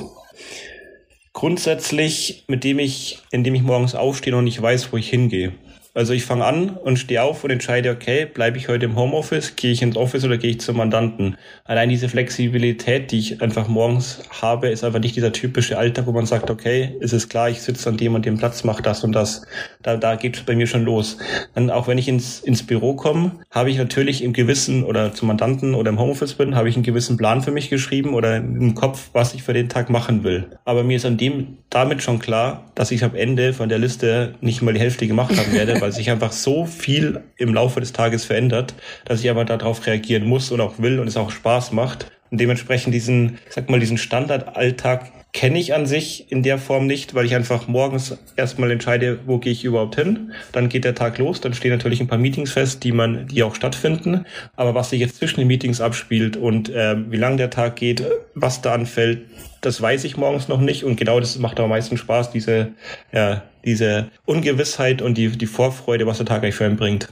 Grundsätzlich, 1.34 2.46
mit 2.48 2.64
dem 2.64 2.80
ich, 2.80 3.20
indem 3.32 3.56
ich 3.56 3.64
morgens 3.64 3.96
aufstehe 3.96 4.36
und 4.36 4.46
nicht 4.46 4.62
weiß, 4.62 4.94
wo 4.94 4.98
ich 4.98 5.10
hingehe. 5.10 5.54
Also 5.96 6.12
ich 6.12 6.26
fange 6.26 6.44
an 6.44 6.72
und 6.72 7.00
stehe 7.00 7.24
auf 7.24 7.46
und 7.46 7.52
entscheide, 7.52 7.90
okay, 7.90 8.26
bleibe 8.26 8.58
ich 8.58 8.68
heute 8.68 8.84
im 8.84 8.98
Homeoffice, 8.98 9.56
gehe 9.56 9.72
ich 9.72 9.82
ins 9.82 9.96
Office 9.96 10.26
oder 10.26 10.38
gehe 10.38 10.50
ich 10.52 10.60
zum 10.60 10.76
Mandanten. 10.76 11.38
Allein 11.64 11.88
diese 11.88 12.10
Flexibilität, 12.10 13.12
die 13.12 13.20
ich 13.20 13.42
einfach 13.42 13.70
morgens 13.70 14.22
habe, 14.42 14.68
ist 14.68 14.84
einfach 14.84 15.00
nicht 15.00 15.16
dieser 15.16 15.32
typische 15.32 15.78
Alltag, 15.78 16.06
wo 16.06 16.12
man 16.12 16.26
sagt, 16.26 16.50
okay, 16.50 16.98
es 17.00 17.14
ist 17.14 17.30
klar, 17.30 17.50
ich 17.50 17.62
sitze 17.62 17.88
an 17.88 17.96
dem 17.96 18.14
und 18.14 18.26
dem 18.26 18.38
Platz, 18.38 18.66
mache 18.66 18.84
das 18.84 19.06
und 19.06 19.14
das. 19.14 19.44
Da, 19.84 19.96
da 19.96 20.18
geht 20.18 20.36
es 20.36 20.44
bei 20.44 20.54
mir 20.54 20.68
schon 20.68 20.84
los. 20.84 21.18
Dann 21.54 21.70
auch 21.70 21.88
wenn 21.88 21.98
ich 21.98 22.10
ins, 22.10 22.42
ins 22.42 22.64
Büro 22.64 22.96
komme, 22.96 23.32
habe 23.50 23.70
ich 23.70 23.78
natürlich 23.78 24.22
im 24.22 24.34
Gewissen 24.34 24.84
oder 24.84 25.14
zum 25.14 25.30
Mandanten 25.30 25.76
oder 25.76 25.92
im 25.92 26.00
Homeoffice 26.00 26.34
bin, 26.34 26.58
habe 26.58 26.68
ich 26.68 26.76
einen 26.76 26.84
gewissen 26.84 27.16
Plan 27.16 27.42
für 27.42 27.52
mich 27.52 27.70
geschrieben 27.70 28.16
oder 28.16 28.36
im 28.36 28.76
Kopf, 28.76 29.12
was 29.14 29.34
ich 29.34 29.44
für 29.44 29.54
den 29.54 29.70
Tag 29.70 29.90
machen 29.90 30.26
will. 30.26 30.50
Aber 30.66 30.84
mir 30.84 30.98
ist 30.98 31.06
an 31.06 31.16
dem 31.16 31.60
damit 31.70 32.04
schon 32.04 32.20
klar, 32.20 32.66
dass 32.76 32.92
ich 32.92 33.04
am 33.06 33.16
Ende 33.16 33.54
von 33.54 33.70
der 33.70 33.80
Liste 33.80 34.34
nicht 34.42 34.62
mal 34.62 34.74
die 34.74 34.80
Hälfte 34.80 35.08
gemacht 35.08 35.38
haben 35.38 35.54
werde, 35.54 35.80
weil 35.86 35.92
sich 35.92 36.10
einfach 36.10 36.32
so 36.32 36.66
viel 36.66 37.22
im 37.38 37.54
Laufe 37.54 37.80
des 37.80 37.94
Tages 37.94 38.26
verändert, 38.26 38.74
dass 39.06 39.20
ich 39.20 39.30
aber 39.30 39.46
darauf 39.46 39.86
reagieren 39.86 40.26
muss 40.26 40.50
und 40.50 40.60
auch 40.60 40.80
will 40.80 41.00
und 41.00 41.08
es 41.08 41.16
auch 41.16 41.30
Spaß 41.30 41.74
macht. 41.74 42.12
Und 42.32 42.42
dementsprechend 42.42 42.92
diesen, 42.92 43.38
ich 43.48 43.54
sag 43.54 43.70
mal, 43.70 43.80
diesen 43.80 44.00
Standardalltag 44.00 45.12
kenne 45.32 45.60
ich 45.60 45.76
an 45.76 45.86
sich 45.86 46.32
in 46.32 46.42
der 46.42 46.58
Form 46.58 46.88
nicht, 46.88 47.14
weil 47.14 47.26
ich 47.26 47.36
einfach 47.36 47.68
morgens 47.68 48.18
erstmal 48.36 48.72
entscheide, 48.72 49.20
wo 49.28 49.38
gehe 49.38 49.52
ich 49.52 49.64
überhaupt 49.64 49.94
hin. 49.94 50.32
Dann 50.54 50.70
geht 50.70 50.86
der 50.86 50.96
Tag 50.96 51.20
los, 51.20 51.40
dann 51.40 51.54
stehen 51.54 51.70
natürlich 51.70 52.02
ein 52.02 52.08
paar 52.08 52.18
Meetings 52.18 52.54
fest, 52.54 52.84
die 52.84 52.92
man, 52.92 53.28
die 53.28 53.44
auch 53.44 53.54
stattfinden. 53.54 54.26
Aber 54.56 54.74
was 54.74 54.90
sich 54.90 55.00
jetzt 55.00 55.18
zwischen 55.18 55.40
den 55.40 55.48
Meetings 55.48 55.82
abspielt 55.82 56.36
und 56.36 56.70
äh, 56.70 56.96
wie 57.12 57.18
lang 57.18 57.38
der 57.38 57.52
Tag 57.52 57.76
geht, 57.76 58.04
was 58.34 58.62
da 58.64 58.74
anfällt, 58.74 59.22
das 59.66 59.82
weiß 59.82 60.04
ich 60.04 60.18
morgens 60.18 60.48
noch 60.48 60.62
nicht. 60.62 60.84
Und 60.84 60.96
genau 60.96 61.20
das 61.20 61.38
macht 61.38 61.60
am 61.60 61.70
meisten 61.70 61.98
Spaß, 61.98 62.32
diese, 62.32 62.74
ja, 63.12 63.44
diese 63.64 64.10
Ungewissheit 64.26 65.02
und 65.02 65.18
die, 65.18 65.30
die 65.30 65.46
Vorfreude, 65.48 66.06
was 66.06 66.18
der 66.18 66.26
Tag 66.26 66.44
eigentlich 66.44 66.56
für 66.56 66.66
einen 66.66 66.78
bringt. 66.78 67.10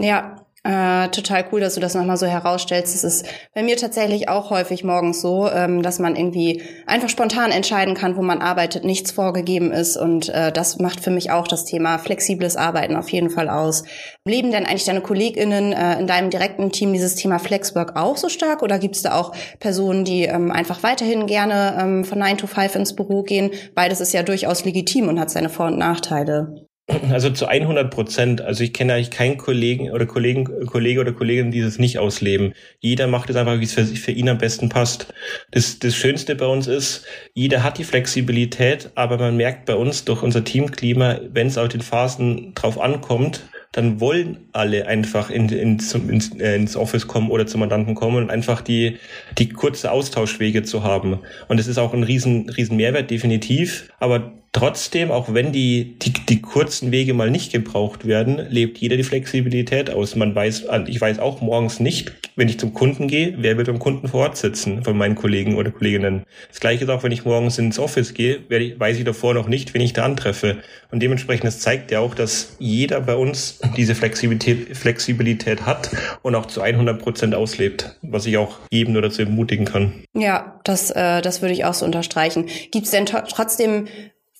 Ja, 0.00 0.43
äh, 0.64 1.08
total 1.10 1.44
cool, 1.52 1.60
dass 1.60 1.74
du 1.74 1.80
das 1.80 1.94
nochmal 1.94 2.16
so 2.16 2.24
herausstellst. 2.26 2.94
Es 2.94 3.04
ist 3.04 3.26
bei 3.54 3.62
mir 3.62 3.76
tatsächlich 3.76 4.30
auch 4.30 4.48
häufig 4.48 4.82
morgens 4.82 5.20
so, 5.20 5.46
ähm, 5.50 5.82
dass 5.82 5.98
man 5.98 6.16
irgendwie 6.16 6.62
einfach 6.86 7.10
spontan 7.10 7.50
entscheiden 7.50 7.94
kann, 7.94 8.16
wo 8.16 8.22
man 8.22 8.40
arbeitet, 8.40 8.82
nichts 8.82 9.12
vorgegeben 9.12 9.72
ist. 9.72 9.98
Und 9.98 10.30
äh, 10.30 10.50
das 10.50 10.78
macht 10.78 11.00
für 11.00 11.10
mich 11.10 11.30
auch 11.30 11.46
das 11.46 11.66
Thema 11.66 11.98
flexibles 11.98 12.56
Arbeiten 12.56 12.96
auf 12.96 13.10
jeden 13.10 13.28
Fall 13.28 13.50
aus. 13.50 13.84
Leben 14.24 14.52
denn 14.52 14.64
eigentlich 14.64 14.86
deine 14.86 15.02
KollegInnen 15.02 15.74
äh, 15.74 15.98
in 15.98 16.06
deinem 16.06 16.30
direkten 16.30 16.72
Team 16.72 16.94
dieses 16.94 17.14
Thema 17.14 17.38
Flexwork 17.38 17.96
auch 17.96 18.16
so 18.16 18.30
stark? 18.30 18.62
Oder 18.62 18.78
gibt 18.78 18.96
es 18.96 19.02
da 19.02 19.20
auch 19.20 19.32
Personen, 19.60 20.06
die 20.06 20.22
ähm, 20.22 20.50
einfach 20.50 20.82
weiterhin 20.82 21.26
gerne 21.26 21.76
ähm, 21.78 22.04
von 22.04 22.18
9 22.18 22.38
to 22.38 22.46
5 22.46 22.74
ins 22.76 22.96
Büro 22.96 23.22
gehen? 23.22 23.50
Beides 23.74 24.00
ist 24.00 24.14
ja 24.14 24.22
durchaus 24.22 24.64
legitim 24.64 25.08
und 25.08 25.20
hat 25.20 25.28
seine 25.28 25.50
Vor- 25.50 25.66
und 25.66 25.76
Nachteile. 25.76 26.63
Also 26.86 27.30
zu 27.30 27.46
100 27.46 27.90
Prozent. 27.90 28.40
Also 28.42 28.62
ich 28.62 28.74
kenne 28.74 28.94
eigentlich 28.94 29.10
keinen 29.10 29.38
Kollegen 29.38 29.90
oder 29.90 30.04
Kollegen, 30.04 30.66
Kollege 30.66 31.00
oder 31.00 31.12
Kollegin, 31.12 31.50
die 31.50 31.62
das 31.62 31.78
nicht 31.78 31.98
ausleben. 31.98 32.52
Jeder 32.80 33.06
macht 33.06 33.30
es 33.30 33.36
einfach, 33.36 33.58
wie 33.58 33.64
es 33.64 33.72
für, 33.72 33.86
für 33.86 34.10
ihn 34.10 34.28
am 34.28 34.36
besten 34.36 34.68
passt. 34.68 35.12
Das, 35.50 35.78
das 35.78 35.96
Schönste 35.96 36.34
bei 36.34 36.46
uns 36.46 36.66
ist, 36.66 37.06
jeder 37.32 37.62
hat 37.62 37.78
die 37.78 37.84
Flexibilität, 37.84 38.90
aber 38.96 39.16
man 39.16 39.36
merkt 39.36 39.64
bei 39.64 39.74
uns 39.74 40.04
durch 40.04 40.22
unser 40.22 40.44
Teamklima, 40.44 41.20
wenn 41.32 41.46
es 41.46 41.56
auf 41.56 41.68
den 41.68 41.80
Phasen 41.80 42.54
drauf 42.54 42.78
ankommt, 42.78 43.44
dann 43.72 43.98
wollen 43.98 44.48
alle 44.52 44.86
einfach 44.86 45.30
in, 45.30 45.48
in, 45.48 45.78
ins, 46.08 46.34
äh, 46.38 46.54
ins 46.54 46.76
Office 46.76 47.08
kommen 47.08 47.30
oder 47.30 47.46
zum 47.46 47.60
Mandanten 47.60 47.94
kommen 47.94 48.18
und 48.18 48.30
einfach 48.30 48.60
die, 48.60 48.98
die 49.38 49.48
kurze 49.48 49.90
Austauschwege 49.90 50.62
zu 50.62 50.84
haben. 50.84 51.18
Und 51.48 51.58
es 51.58 51.66
ist 51.66 51.78
auch 51.78 51.94
ein 51.94 52.04
riesen, 52.04 52.50
riesen 52.50 52.76
Mehrwert, 52.76 53.10
definitiv. 53.10 53.88
Aber 53.98 54.32
Trotzdem, 54.54 55.10
auch 55.10 55.34
wenn 55.34 55.50
die, 55.50 55.98
die, 55.98 56.12
die 56.12 56.40
kurzen 56.40 56.92
Wege 56.92 57.12
mal 57.12 57.28
nicht 57.28 57.50
gebraucht 57.50 58.06
werden, 58.06 58.40
lebt 58.50 58.78
jeder 58.78 58.96
die 58.96 59.02
Flexibilität 59.02 59.90
aus. 59.90 60.14
Man 60.14 60.32
weiß, 60.32 60.66
ich 60.86 61.00
weiß 61.00 61.18
auch 61.18 61.40
morgens 61.40 61.80
nicht, 61.80 62.12
wenn 62.36 62.48
ich 62.48 62.60
zum 62.60 62.72
Kunden 62.72 63.08
gehe, 63.08 63.34
wer 63.38 63.56
wird 63.56 63.66
beim 63.66 63.80
Kunden 63.80 64.06
vor 64.06 64.20
Ort 64.20 64.36
sitzen 64.36 64.84
von 64.84 64.96
meinen 64.96 65.16
Kollegen 65.16 65.56
oder 65.56 65.72
Kolleginnen. 65.72 66.22
Das 66.48 66.60
gleiche 66.60 66.84
ist 66.84 66.90
auch, 66.90 67.02
wenn 67.02 67.10
ich 67.10 67.24
morgens 67.24 67.58
ins 67.58 67.80
Office 67.80 68.14
gehe, 68.14 68.42
weiß 68.48 68.96
ich 68.96 69.04
davor 69.04 69.34
noch 69.34 69.48
nicht, 69.48 69.74
wen 69.74 69.80
ich 69.80 69.92
da 69.92 70.04
antreffe. 70.04 70.58
Und 70.92 71.00
dementsprechend, 71.02 71.46
das 71.46 71.58
zeigt 71.58 71.90
ja 71.90 71.98
auch, 71.98 72.14
dass 72.14 72.54
jeder 72.60 73.00
bei 73.00 73.16
uns 73.16 73.58
diese 73.76 73.96
Flexibilität, 73.96 74.76
Flexibilität 74.76 75.66
hat 75.66 75.90
und 76.22 76.36
auch 76.36 76.46
zu 76.46 76.62
100 76.62 77.02
Prozent 77.02 77.34
auslebt, 77.34 77.98
was 78.02 78.24
ich 78.24 78.36
auch 78.36 78.60
jedem 78.70 78.92
nur 78.92 79.02
dazu 79.02 79.22
ermutigen 79.22 79.64
kann. 79.64 80.04
Ja, 80.16 80.60
das, 80.62 80.92
äh, 80.92 81.22
das 81.22 81.42
würde 81.42 81.54
ich 81.54 81.64
auch 81.64 81.74
so 81.74 81.84
unterstreichen. 81.84 82.46
Gibt 82.70 82.84
es 82.84 82.92
denn 82.92 83.06
trotzdem 83.06 83.88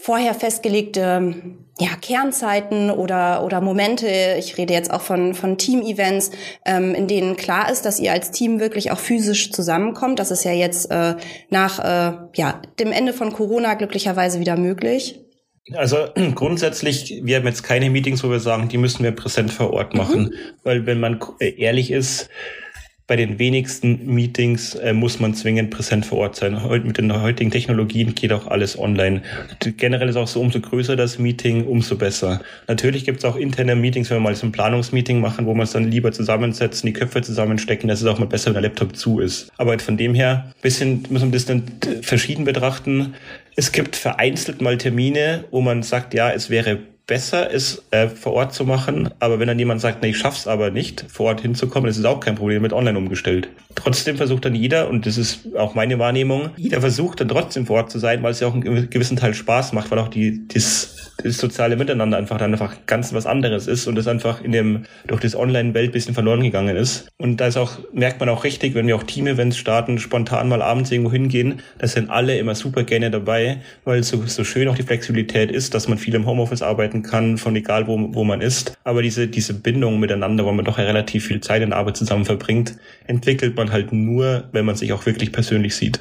vorher 0.04 0.34
festgelegte 0.34 1.32
ja, 1.78 1.88
Kernzeiten 1.98 2.90
oder, 2.90 3.42
oder 3.42 3.62
Momente, 3.62 4.06
ich 4.38 4.58
rede 4.58 4.74
jetzt 4.74 4.92
auch 4.92 5.00
von, 5.00 5.32
von 5.32 5.56
Team-Events, 5.56 6.30
ähm, 6.66 6.94
in 6.94 7.08
denen 7.08 7.36
klar 7.36 7.72
ist, 7.72 7.86
dass 7.86 7.98
ihr 7.98 8.12
als 8.12 8.30
Team 8.30 8.60
wirklich 8.60 8.90
auch 8.90 8.98
physisch 8.98 9.50
zusammenkommt. 9.50 10.18
Das 10.18 10.30
ist 10.30 10.44
ja 10.44 10.52
jetzt 10.52 10.90
äh, 10.90 11.14
nach 11.48 11.78
äh, 11.78 12.18
ja, 12.34 12.60
dem 12.78 12.92
Ende 12.92 13.14
von 13.14 13.32
Corona 13.32 13.72
glücklicherweise 13.74 14.40
wieder 14.40 14.58
möglich. 14.58 15.20
Also 15.72 16.08
grundsätzlich, 16.34 17.22
wir 17.24 17.36
haben 17.36 17.46
jetzt 17.46 17.62
keine 17.62 17.88
Meetings, 17.88 18.22
wo 18.22 18.30
wir 18.30 18.40
sagen, 18.40 18.68
die 18.68 18.76
müssen 18.76 19.04
wir 19.04 19.12
präsent 19.12 19.50
vor 19.50 19.72
Ort 19.72 19.94
machen. 19.94 20.24
Mhm. 20.24 20.34
Weil 20.64 20.84
wenn 20.84 21.00
man 21.00 21.18
ehrlich 21.40 21.90
ist, 21.90 22.28
bei 23.06 23.16
den 23.16 23.38
wenigsten 23.38 24.06
Meetings 24.06 24.74
äh, 24.76 24.94
muss 24.94 25.20
man 25.20 25.34
zwingend 25.34 25.70
präsent 25.70 26.06
vor 26.06 26.20
Ort 26.20 26.36
sein. 26.36 26.62
Heute 26.62 26.86
mit 26.86 26.96
den 26.96 27.12
heutigen 27.12 27.50
Technologien 27.50 28.14
geht 28.14 28.32
auch 28.32 28.46
alles 28.46 28.78
online. 28.78 29.20
Generell 29.76 30.08
ist 30.08 30.16
auch 30.16 30.26
so, 30.26 30.40
umso 30.40 30.60
größer 30.60 30.96
das 30.96 31.18
Meeting, 31.18 31.66
umso 31.66 31.96
besser. 31.96 32.40
Natürlich 32.66 33.04
gibt 33.04 33.18
es 33.18 33.24
auch 33.26 33.36
interne 33.36 33.76
Meetings, 33.76 34.08
wenn 34.08 34.16
wir 34.16 34.22
mal 34.22 34.34
so 34.34 34.46
ein 34.46 34.52
Planungsmeeting 34.52 35.20
machen, 35.20 35.44
wo 35.44 35.52
man 35.52 35.64
es 35.64 35.72
dann 35.72 35.90
lieber 35.90 36.12
zusammensetzen, 36.12 36.86
die 36.86 36.94
Köpfe 36.94 37.20
zusammenstecken. 37.20 37.88
Das 37.88 38.00
ist 38.00 38.06
auch 38.06 38.18
mal 38.18 38.24
besser, 38.24 38.46
wenn 38.46 38.54
der 38.54 38.62
Laptop 38.62 38.96
zu 38.96 39.20
ist. 39.20 39.52
Aber 39.58 39.78
von 39.78 39.98
dem 39.98 40.14
her 40.14 40.50
bisschen, 40.62 41.04
muss 41.10 41.20
man 41.20 41.32
das 41.32 41.44
dann 41.44 41.64
verschieden 42.00 42.44
betrachten. 42.44 43.14
Es 43.54 43.70
gibt 43.72 43.96
vereinzelt 43.96 44.62
mal 44.62 44.78
Termine, 44.78 45.44
wo 45.50 45.60
man 45.60 45.82
sagt, 45.82 46.14
ja, 46.14 46.30
es 46.30 46.48
wäre 46.48 46.78
besser 47.06 47.50
ist, 47.50 47.82
äh, 47.90 48.08
vor 48.08 48.32
Ort 48.32 48.54
zu 48.54 48.64
machen. 48.64 49.10
Aber 49.20 49.38
wenn 49.38 49.48
dann 49.48 49.58
jemand 49.58 49.80
sagt, 49.80 50.02
nee, 50.02 50.10
ich 50.10 50.18
schaff's 50.18 50.46
aber 50.46 50.70
nicht, 50.70 51.04
vor 51.08 51.26
Ort 51.26 51.40
hinzukommen, 51.40 51.86
das 51.86 51.98
ist 51.98 52.04
auch 52.04 52.20
kein 52.20 52.34
Problem, 52.34 52.62
mit 52.62 52.72
online 52.72 52.96
umgestellt. 52.96 53.48
Trotzdem 53.74 54.16
versucht 54.16 54.44
dann 54.44 54.54
jeder, 54.54 54.88
und 54.88 55.06
das 55.06 55.18
ist 55.18 55.54
auch 55.56 55.74
meine 55.74 55.98
Wahrnehmung, 55.98 56.50
jeder 56.56 56.80
versucht 56.80 57.20
dann 57.20 57.28
trotzdem 57.28 57.66
vor 57.66 57.76
Ort 57.76 57.90
zu 57.90 57.98
sein, 57.98 58.22
weil 58.22 58.32
es 58.32 58.40
ja 58.40 58.48
auch 58.48 58.54
einen 58.54 58.88
gewissen 58.88 59.16
Teil 59.16 59.34
Spaß 59.34 59.72
macht, 59.72 59.90
weil 59.90 59.98
auch 59.98 60.08
die, 60.08 60.46
das 60.48 61.04
das 61.22 61.38
soziale 61.38 61.76
Miteinander 61.76 62.16
einfach 62.16 62.38
dann 62.38 62.52
einfach 62.52 62.76
ganz 62.86 63.12
was 63.14 63.26
anderes 63.26 63.66
ist 63.66 63.86
und 63.86 63.94
das 63.94 64.06
einfach 64.06 64.42
in 64.42 64.52
dem, 64.52 64.84
durch 65.06 65.20
das 65.20 65.36
Online-Welt 65.36 65.92
bisschen 65.92 66.14
verloren 66.14 66.42
gegangen 66.42 66.76
ist. 66.76 67.08
Und 67.18 67.40
da 67.40 67.46
ist 67.46 67.56
auch, 67.56 67.78
merkt 67.92 68.20
man 68.20 68.28
auch 68.28 68.44
richtig, 68.44 68.74
wenn 68.74 68.86
wir 68.86 68.96
auch 68.96 69.04
Team-Events 69.04 69.56
starten, 69.56 69.98
spontan 69.98 70.48
mal 70.48 70.62
abends 70.62 70.90
irgendwo 70.90 71.12
hingehen, 71.12 71.60
da 71.78 71.86
sind 71.86 72.10
alle 72.10 72.38
immer 72.38 72.54
super 72.54 72.82
gerne 72.82 73.10
dabei, 73.10 73.60
weil 73.84 74.02
so, 74.02 74.22
so 74.26 74.44
schön 74.44 74.68
auch 74.68 74.76
die 74.76 74.82
Flexibilität 74.82 75.50
ist, 75.50 75.74
dass 75.74 75.88
man 75.88 75.98
viel 75.98 76.14
im 76.14 76.26
Homeoffice 76.26 76.62
arbeiten 76.94 77.02
kann, 77.02 77.38
von 77.38 77.56
egal 77.56 77.86
wo, 77.86 78.14
wo 78.14 78.24
man 78.24 78.40
ist. 78.40 78.76
Aber 78.84 79.02
diese, 79.02 79.26
diese 79.28 79.54
Bindung 79.54 79.98
miteinander, 79.98 80.44
wo 80.44 80.52
man 80.52 80.64
doch 80.64 80.78
relativ 80.78 81.26
viel 81.26 81.40
Zeit 81.40 81.62
in 81.62 81.72
Arbeit 81.72 81.96
zusammen 81.96 82.24
verbringt, 82.24 82.76
entwickelt 83.06 83.56
man 83.56 83.72
halt 83.72 83.92
nur, 83.92 84.44
wenn 84.52 84.64
man 84.64 84.76
sich 84.76 84.92
auch 84.92 85.04
wirklich 85.06 85.32
persönlich 85.32 85.74
sieht. 85.74 86.00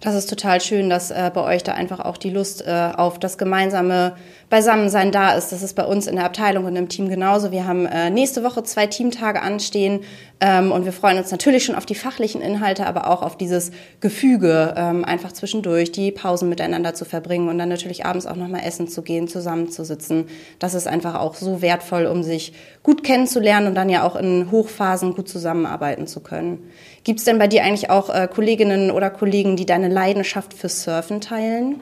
Das 0.00 0.14
ist 0.14 0.28
total 0.28 0.60
schön, 0.60 0.90
dass 0.90 1.10
äh, 1.10 1.30
bei 1.32 1.42
euch 1.42 1.62
da 1.62 1.72
einfach 1.72 2.00
auch 2.00 2.18
die 2.18 2.30
Lust 2.30 2.66
äh, 2.66 2.92
auf 2.96 3.18
das 3.18 3.38
gemeinsame 3.38 4.14
Beisammensein 4.50 5.10
da 5.10 5.32
ist. 5.32 5.50
Das 5.50 5.62
ist 5.62 5.74
bei 5.74 5.84
uns 5.84 6.06
in 6.06 6.16
der 6.16 6.24
Abteilung 6.26 6.66
und 6.66 6.76
im 6.76 6.88
Team 6.88 7.08
genauso. 7.08 7.50
Wir 7.50 7.66
haben 7.66 7.86
äh, 7.86 8.10
nächste 8.10 8.44
Woche 8.44 8.62
zwei 8.62 8.86
Teamtage 8.86 9.40
anstehen 9.40 10.00
ähm, 10.40 10.70
und 10.70 10.84
wir 10.84 10.92
freuen 10.92 11.16
uns 11.18 11.30
natürlich 11.30 11.64
schon 11.64 11.74
auf 11.74 11.86
die 11.86 11.94
fachlichen 11.94 12.42
Inhalte, 12.42 12.86
aber 12.86 13.08
auch 13.08 13.22
auf 13.22 13.36
dieses 13.36 13.72
Gefüge, 14.00 14.74
ähm, 14.76 15.04
einfach 15.04 15.32
zwischendurch 15.32 15.90
die 15.92 16.12
Pausen 16.12 16.48
miteinander 16.48 16.94
zu 16.94 17.04
verbringen 17.04 17.48
und 17.48 17.58
dann 17.58 17.70
natürlich 17.70 18.04
abends 18.04 18.26
auch 18.26 18.36
nochmal 18.36 18.60
essen 18.64 18.86
zu 18.86 19.02
gehen, 19.02 19.28
zusammenzusitzen. 19.28 20.26
Das 20.58 20.74
ist 20.74 20.86
einfach 20.86 21.14
auch 21.14 21.34
so 21.34 21.62
wertvoll, 21.62 22.06
um 22.06 22.22
sich 22.22 22.52
gut 22.82 23.02
kennenzulernen 23.02 23.66
und 23.66 23.74
dann 23.74 23.88
ja 23.88 24.04
auch 24.04 24.14
in 24.14 24.50
Hochphasen 24.50 25.14
gut 25.14 25.28
zusammenarbeiten 25.28 26.06
zu 26.06 26.20
können. 26.20 26.70
Gibt 27.02 27.20
es 27.20 27.24
denn 27.24 27.38
bei 27.38 27.46
dir 27.46 27.64
eigentlich 27.64 27.88
auch 27.88 28.10
äh, 28.10 28.28
Kolleginnen 28.28 28.90
oder 28.90 29.10
Kollegen, 29.10 29.56
die 29.56 29.64
deine 29.64 29.85
Leidenschaft 29.88 30.54
fürs 30.54 30.82
Surfen 30.82 31.20
teilen? 31.20 31.80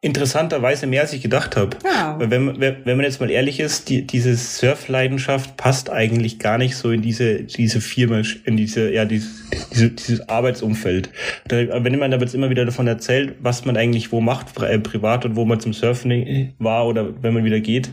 Interessanterweise 0.00 0.86
mehr 0.86 1.00
als 1.00 1.12
ich 1.12 1.22
gedacht 1.22 1.56
habe. 1.56 1.76
Ja. 1.84 2.16
Wenn, 2.20 2.60
wenn, 2.60 2.76
wenn 2.84 2.96
man 2.96 3.04
jetzt 3.04 3.18
mal 3.20 3.32
ehrlich 3.32 3.58
ist, 3.58 3.88
die, 3.88 4.06
diese 4.06 4.36
Surfleidenschaft 4.36 5.56
passt 5.56 5.90
eigentlich 5.90 6.38
gar 6.38 6.56
nicht 6.56 6.76
so 6.76 6.92
in 6.92 7.02
diese, 7.02 7.42
diese 7.42 7.80
Firma, 7.80 8.22
in 8.44 8.56
diese, 8.56 8.92
ja, 8.92 9.04
dieses, 9.04 9.42
diese, 9.72 9.90
dieses 9.90 10.28
Arbeitsumfeld. 10.28 11.10
Da, 11.48 11.82
wenn 11.82 11.98
man 11.98 12.12
da 12.12 12.18
jetzt 12.18 12.32
immer 12.32 12.48
wieder 12.48 12.64
davon 12.64 12.86
erzählt, 12.86 13.34
was 13.40 13.64
man 13.64 13.76
eigentlich 13.76 14.12
wo 14.12 14.20
macht, 14.20 14.56
äh, 14.62 14.78
privat 14.78 15.24
und 15.24 15.34
wo 15.34 15.44
man 15.44 15.58
zum 15.58 15.72
Surfen 15.72 16.54
war 16.60 16.86
oder 16.86 17.20
wenn 17.20 17.34
man 17.34 17.42
wieder 17.42 17.58
geht, 17.58 17.90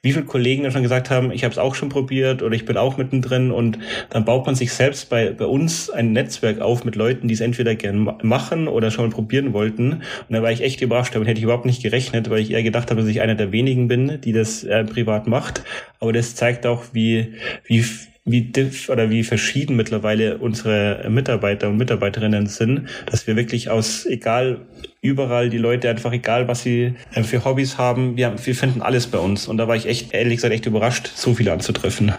wie 0.00 0.12
viele 0.12 0.26
Kollegen 0.26 0.62
dann 0.62 0.70
schon 0.70 0.84
gesagt 0.84 1.10
haben, 1.10 1.32
ich 1.32 1.42
habe 1.42 1.50
es 1.50 1.58
auch 1.58 1.74
schon 1.74 1.88
probiert 1.88 2.40
oder 2.40 2.54
ich 2.54 2.66
bin 2.66 2.76
auch 2.76 2.98
mittendrin 2.98 3.50
und 3.50 3.80
dann 4.10 4.24
baut 4.24 4.46
man 4.46 4.54
sich 4.54 4.72
selbst 4.72 5.10
bei, 5.10 5.32
bei 5.32 5.46
uns 5.46 5.90
ein 5.90 6.12
Netzwerk 6.12 6.60
auf 6.60 6.84
mit 6.84 6.94
Leuten, 6.94 7.26
die 7.26 7.34
es 7.34 7.40
entweder 7.40 7.74
gern 7.74 8.16
machen 8.22 8.68
oder 8.68 8.92
schon 8.92 9.06
mal 9.06 9.12
probieren 9.12 9.52
wollten. 9.52 9.94
Und 9.94 10.02
da 10.28 10.40
war 10.40 10.52
ich 10.52 10.62
echt 10.62 10.82
überrascht, 10.82 11.16
damit 11.16 11.26
hätte 11.26 11.40
ich 11.40 11.47
überhaupt 11.48 11.66
nicht 11.66 11.82
gerechnet, 11.82 12.30
weil 12.30 12.40
ich 12.40 12.50
eher 12.50 12.62
gedacht 12.62 12.90
habe, 12.90 13.00
dass 13.00 13.10
ich 13.10 13.20
einer 13.20 13.34
der 13.34 13.52
wenigen 13.52 13.88
bin, 13.88 14.20
die 14.20 14.32
das 14.32 14.64
äh, 14.64 14.84
privat 14.84 15.26
macht. 15.26 15.62
Aber 16.00 16.12
das 16.12 16.34
zeigt 16.34 16.66
auch, 16.66 16.84
wie, 16.92 17.34
wie 17.66 17.84
wie 18.30 18.42
diff 18.42 18.88
oder 18.88 19.10
wie 19.10 19.24
verschieden 19.24 19.76
mittlerweile 19.76 20.38
unsere 20.38 21.06
Mitarbeiter 21.08 21.68
und 21.68 21.78
Mitarbeiterinnen 21.78 22.46
sind, 22.46 22.88
dass 23.06 23.26
wir 23.26 23.36
wirklich 23.36 23.70
aus 23.70 24.06
egal 24.06 24.66
überall 25.00 25.48
die 25.48 25.58
Leute 25.58 25.88
einfach 25.88 26.12
egal 26.12 26.48
was 26.48 26.62
sie 26.62 26.94
äh, 27.14 27.22
für 27.22 27.44
Hobbys 27.44 27.78
haben, 27.78 28.16
wir, 28.16 28.34
wir 28.44 28.54
finden 28.54 28.82
alles 28.82 29.06
bei 29.06 29.18
uns 29.18 29.48
und 29.48 29.56
da 29.56 29.68
war 29.68 29.76
ich 29.76 29.86
echt 29.86 30.12
ehrlich 30.12 30.36
gesagt 30.36 30.54
echt 30.54 30.66
überrascht, 30.66 31.10
so 31.14 31.34
viele 31.34 31.52
anzutreffen. 31.52 32.12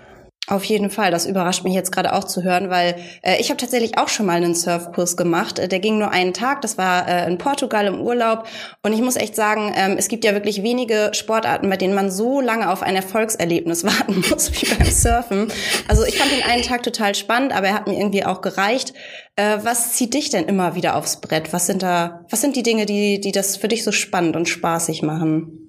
Auf 0.49 0.63
jeden 0.63 0.89
Fall, 0.89 1.11
das 1.11 1.27
überrascht 1.27 1.63
mich 1.63 1.75
jetzt 1.75 1.91
gerade 1.91 2.11
auch 2.11 2.23
zu 2.23 2.41
hören, 2.41 2.71
weil 2.71 2.95
äh, 3.21 3.39
ich 3.39 3.51
habe 3.51 3.57
tatsächlich 3.57 3.99
auch 3.99 4.09
schon 4.09 4.25
mal 4.25 4.37
einen 4.37 4.55
Surfkurs 4.55 5.15
gemacht. 5.15 5.59
Äh, 5.59 5.67
der 5.67 5.79
ging 5.79 5.99
nur 5.99 6.09
einen 6.09 6.33
Tag, 6.33 6.61
das 6.61 6.75
war 6.79 7.07
äh, 7.07 7.27
in 7.27 7.37
Portugal 7.37 7.85
im 7.85 8.01
Urlaub. 8.01 8.47
Und 8.81 8.93
ich 8.93 9.01
muss 9.01 9.15
echt 9.15 9.35
sagen, 9.35 9.71
ähm, 9.75 9.95
es 9.99 10.07
gibt 10.07 10.25
ja 10.25 10.33
wirklich 10.33 10.63
wenige 10.63 11.11
Sportarten, 11.13 11.69
bei 11.69 11.77
denen 11.77 11.93
man 11.93 12.09
so 12.09 12.41
lange 12.41 12.71
auf 12.71 12.81
ein 12.81 12.95
Erfolgserlebnis 12.95 13.83
warten 13.83 14.23
muss 14.27 14.51
wie 14.51 14.73
beim 14.73 14.89
Surfen. 14.89 15.49
Also 15.87 16.03
ich 16.03 16.17
fand 16.17 16.31
den 16.31 16.41
einen 16.41 16.63
Tag 16.63 16.81
total 16.81 17.13
spannend, 17.13 17.55
aber 17.55 17.67
er 17.67 17.75
hat 17.75 17.85
mir 17.85 17.99
irgendwie 17.99 18.25
auch 18.25 18.41
gereicht. 18.41 18.93
Äh, 19.35 19.59
was 19.61 19.93
zieht 19.93 20.15
dich 20.15 20.31
denn 20.31 20.45
immer 20.45 20.73
wieder 20.73 20.95
aufs 20.95 21.21
Brett? 21.21 21.53
Was 21.53 21.67
sind 21.67 21.83
da, 21.83 22.25
was 22.27 22.41
sind 22.41 22.55
die 22.55 22.63
Dinge, 22.63 22.87
die, 22.87 23.21
die 23.21 23.31
das 23.31 23.55
für 23.55 23.67
dich 23.67 23.83
so 23.83 23.91
spannend 23.91 24.35
und 24.35 24.49
spaßig 24.49 25.03
machen? 25.03 25.68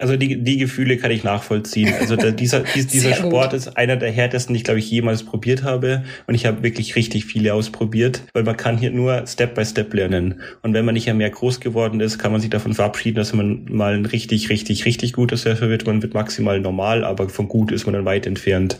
Also 0.00 0.16
die, 0.16 0.42
die 0.42 0.56
Gefühle 0.56 0.96
kann 0.96 1.10
ich 1.10 1.24
nachvollziehen. 1.24 1.92
Also 2.00 2.16
der, 2.16 2.32
dieser, 2.32 2.60
dieser 2.74 3.14
Sport 3.14 3.52
ist 3.52 3.76
einer 3.76 3.96
der 3.96 4.10
härtesten, 4.10 4.54
die 4.54 4.58
ich 4.58 4.64
glaube 4.64 4.80
ich 4.80 4.90
jemals 4.90 5.24
probiert 5.24 5.62
habe. 5.62 6.04
Und 6.26 6.34
ich 6.34 6.46
habe 6.46 6.62
wirklich 6.62 6.96
richtig 6.96 7.26
viele 7.26 7.52
ausprobiert, 7.52 8.22
weil 8.32 8.42
man 8.42 8.56
kann 8.56 8.78
hier 8.78 8.90
nur 8.90 9.26
Step 9.26 9.54
by 9.54 9.64
Step 9.64 9.92
lernen. 9.92 10.40
Und 10.62 10.72
wenn 10.72 10.86
man 10.86 10.94
nicht 10.94 11.12
mehr 11.12 11.30
groß 11.30 11.60
geworden 11.60 12.00
ist, 12.00 12.18
kann 12.18 12.32
man 12.32 12.40
sich 12.40 12.48
davon 12.48 12.72
verabschieden, 12.72 13.16
dass 13.16 13.34
man 13.34 13.66
mal 13.68 13.94
ein 13.94 14.06
richtig, 14.06 14.48
richtig, 14.48 14.86
richtig 14.86 15.12
guter 15.12 15.36
Surfer 15.36 15.68
wird. 15.68 15.86
Man 15.86 16.02
wird 16.02 16.14
maximal 16.14 16.60
normal, 16.60 17.04
aber 17.04 17.28
von 17.28 17.48
gut 17.48 17.70
ist 17.70 17.84
man 17.84 17.92
dann 17.92 18.06
weit 18.06 18.26
entfernt. 18.26 18.78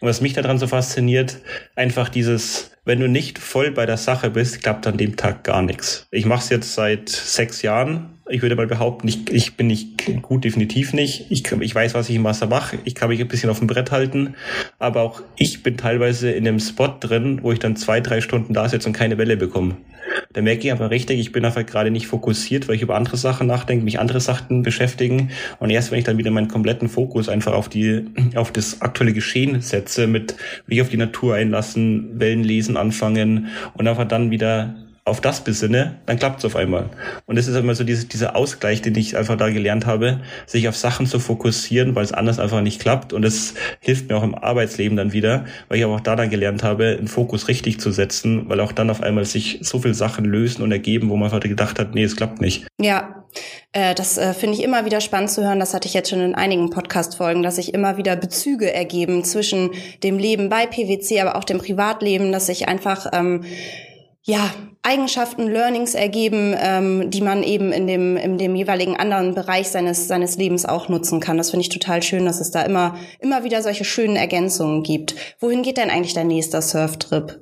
Und 0.00 0.08
was 0.08 0.20
mich 0.20 0.32
daran 0.32 0.58
so 0.58 0.68
fasziniert, 0.68 1.38
einfach 1.74 2.08
dieses 2.08 2.72
wenn 2.84 2.98
du 2.98 3.08
nicht 3.08 3.38
voll 3.38 3.70
bei 3.70 3.86
der 3.86 3.96
Sache 3.96 4.30
bist, 4.30 4.60
klappt 4.60 4.88
an 4.88 4.96
dem 4.96 5.14
Tag 5.16 5.44
gar 5.44 5.62
nichts. 5.62 6.08
Ich 6.10 6.26
mache 6.26 6.40
es 6.40 6.48
jetzt 6.48 6.74
seit 6.74 7.08
sechs 7.08 7.62
Jahren 7.62 8.18
ich 8.32 8.40
würde 8.40 8.56
mal 8.56 8.66
behaupten, 8.66 9.06
ich, 9.08 9.30
ich 9.30 9.56
bin 9.56 9.66
nicht 9.66 10.22
gut, 10.22 10.44
definitiv 10.44 10.94
nicht. 10.94 11.26
Ich, 11.30 11.50
ich 11.52 11.74
weiß, 11.74 11.94
was 11.94 12.08
ich 12.08 12.16
im 12.16 12.24
Wasser 12.24 12.46
mache. 12.46 12.78
Ich 12.84 12.94
kann 12.94 13.10
mich 13.10 13.20
ein 13.20 13.28
bisschen 13.28 13.50
auf 13.50 13.58
dem 13.58 13.66
Brett 13.66 13.90
halten. 13.90 14.34
Aber 14.78 15.02
auch 15.02 15.22
ich 15.36 15.62
bin 15.62 15.76
teilweise 15.76 16.30
in 16.30 16.48
einem 16.48 16.58
Spot 16.58 16.88
drin, 16.98 17.40
wo 17.42 17.52
ich 17.52 17.58
dann 17.58 17.76
zwei, 17.76 18.00
drei 18.00 18.20
Stunden 18.20 18.54
da 18.54 18.68
sitze 18.68 18.88
und 18.88 18.94
keine 18.94 19.18
Welle 19.18 19.36
bekomme. 19.36 19.76
Da 20.32 20.40
merke 20.40 20.66
ich 20.66 20.72
aber 20.72 20.90
richtig, 20.90 21.20
ich 21.20 21.32
bin 21.32 21.44
einfach 21.44 21.66
gerade 21.66 21.90
nicht 21.90 22.06
fokussiert, 22.06 22.68
weil 22.68 22.76
ich 22.76 22.82
über 22.82 22.96
andere 22.96 23.18
Sachen 23.18 23.46
nachdenke, 23.46 23.84
mich 23.84 24.00
andere 24.00 24.20
Sachen 24.20 24.62
beschäftigen. 24.62 25.30
Und 25.58 25.68
erst 25.68 25.90
wenn 25.90 25.98
ich 25.98 26.04
dann 26.04 26.16
wieder 26.16 26.30
meinen 26.30 26.48
kompletten 26.48 26.88
Fokus 26.88 27.28
einfach 27.28 27.52
auf 27.52 27.68
die, 27.68 28.06
auf 28.34 28.50
das 28.50 28.80
aktuelle 28.80 29.12
Geschehen 29.12 29.60
setze, 29.60 30.06
mit 30.06 30.36
mich 30.66 30.80
auf 30.80 30.88
die 30.88 30.96
Natur 30.96 31.34
einlassen, 31.34 32.18
Wellen 32.18 32.44
lesen 32.44 32.78
anfangen 32.78 33.48
und 33.74 33.86
einfach 33.86 34.08
dann 34.08 34.30
wieder 34.30 34.74
auf 35.04 35.20
das 35.20 35.42
besinne, 35.42 35.96
dann 36.06 36.16
klappt 36.16 36.38
es 36.38 36.44
auf 36.44 36.54
einmal. 36.54 36.90
Und 37.26 37.36
das 37.36 37.48
ist 37.48 37.56
immer 37.56 37.74
so 37.74 37.82
diese, 37.82 38.06
dieser 38.06 38.36
Ausgleich, 38.36 38.82
den 38.82 38.94
ich 38.94 39.16
einfach 39.16 39.36
da 39.36 39.50
gelernt 39.50 39.84
habe, 39.84 40.20
sich 40.46 40.68
auf 40.68 40.76
Sachen 40.76 41.06
zu 41.06 41.18
fokussieren, 41.18 41.96
weil 41.96 42.04
es 42.04 42.12
anders 42.12 42.38
einfach 42.38 42.60
nicht 42.60 42.80
klappt. 42.80 43.12
Und 43.12 43.22
das 43.22 43.54
hilft 43.80 44.08
mir 44.08 44.16
auch 44.16 44.22
im 44.22 44.36
Arbeitsleben 44.36 44.96
dann 44.96 45.12
wieder, 45.12 45.44
weil 45.68 45.78
ich 45.78 45.84
aber 45.84 45.96
auch 45.96 46.00
da 46.00 46.14
dann 46.14 46.30
gelernt 46.30 46.62
habe, 46.62 46.96
den 46.96 47.08
Fokus 47.08 47.48
richtig 47.48 47.80
zu 47.80 47.90
setzen, 47.90 48.48
weil 48.48 48.60
auch 48.60 48.70
dann 48.70 48.90
auf 48.90 49.02
einmal 49.02 49.24
sich 49.24 49.58
so 49.62 49.80
viele 49.80 49.94
Sachen 49.94 50.24
lösen 50.24 50.62
und 50.62 50.70
ergeben, 50.70 51.08
wo 51.08 51.16
man 51.16 51.24
einfach 51.32 51.40
gedacht 51.40 51.80
hat, 51.80 51.96
nee, 51.96 52.04
es 52.04 52.14
klappt 52.14 52.40
nicht. 52.40 52.68
Ja, 52.80 53.24
äh, 53.72 53.96
das 53.96 54.18
äh, 54.18 54.34
finde 54.34 54.56
ich 54.56 54.62
immer 54.62 54.84
wieder 54.84 55.00
spannend 55.00 55.30
zu 55.30 55.42
hören. 55.42 55.58
Das 55.58 55.74
hatte 55.74 55.88
ich 55.88 55.94
jetzt 55.94 56.10
schon 56.10 56.20
in 56.20 56.36
einigen 56.36 56.70
Podcast-Folgen, 56.70 57.42
dass 57.42 57.56
sich 57.56 57.74
immer 57.74 57.96
wieder 57.96 58.14
Bezüge 58.14 58.72
ergeben 58.72 59.24
zwischen 59.24 59.70
dem 60.04 60.18
Leben 60.18 60.48
bei 60.48 60.66
PwC, 60.66 61.20
aber 61.20 61.34
auch 61.34 61.44
dem 61.44 61.58
Privatleben, 61.58 62.30
dass 62.30 62.46
sich 62.46 62.68
einfach 62.68 63.06
ähm, 63.12 63.42
ja, 64.24 64.50
Eigenschaften, 64.82 65.48
Learnings 65.48 65.94
ergeben, 65.94 66.54
ähm, 66.56 67.10
die 67.10 67.20
man 67.20 67.42
eben 67.42 67.72
in 67.72 67.86
dem, 67.86 68.16
in 68.16 68.38
dem 68.38 68.54
jeweiligen 68.54 68.96
anderen 68.96 69.34
Bereich 69.34 69.68
seines, 69.68 70.06
seines 70.06 70.36
Lebens 70.36 70.64
auch 70.64 70.88
nutzen 70.88 71.18
kann. 71.18 71.38
Das 71.38 71.50
finde 71.50 71.62
ich 71.62 71.70
total 71.70 72.02
schön, 72.02 72.24
dass 72.24 72.40
es 72.40 72.52
da 72.52 72.62
immer, 72.62 72.96
immer 73.18 73.42
wieder 73.42 73.62
solche 73.62 73.84
schönen 73.84 74.16
Ergänzungen 74.16 74.84
gibt. 74.84 75.16
Wohin 75.40 75.62
geht 75.62 75.76
denn 75.76 75.90
eigentlich 75.90 76.14
dein 76.14 76.28
nächster 76.28 76.62
Surftrip? 76.62 77.40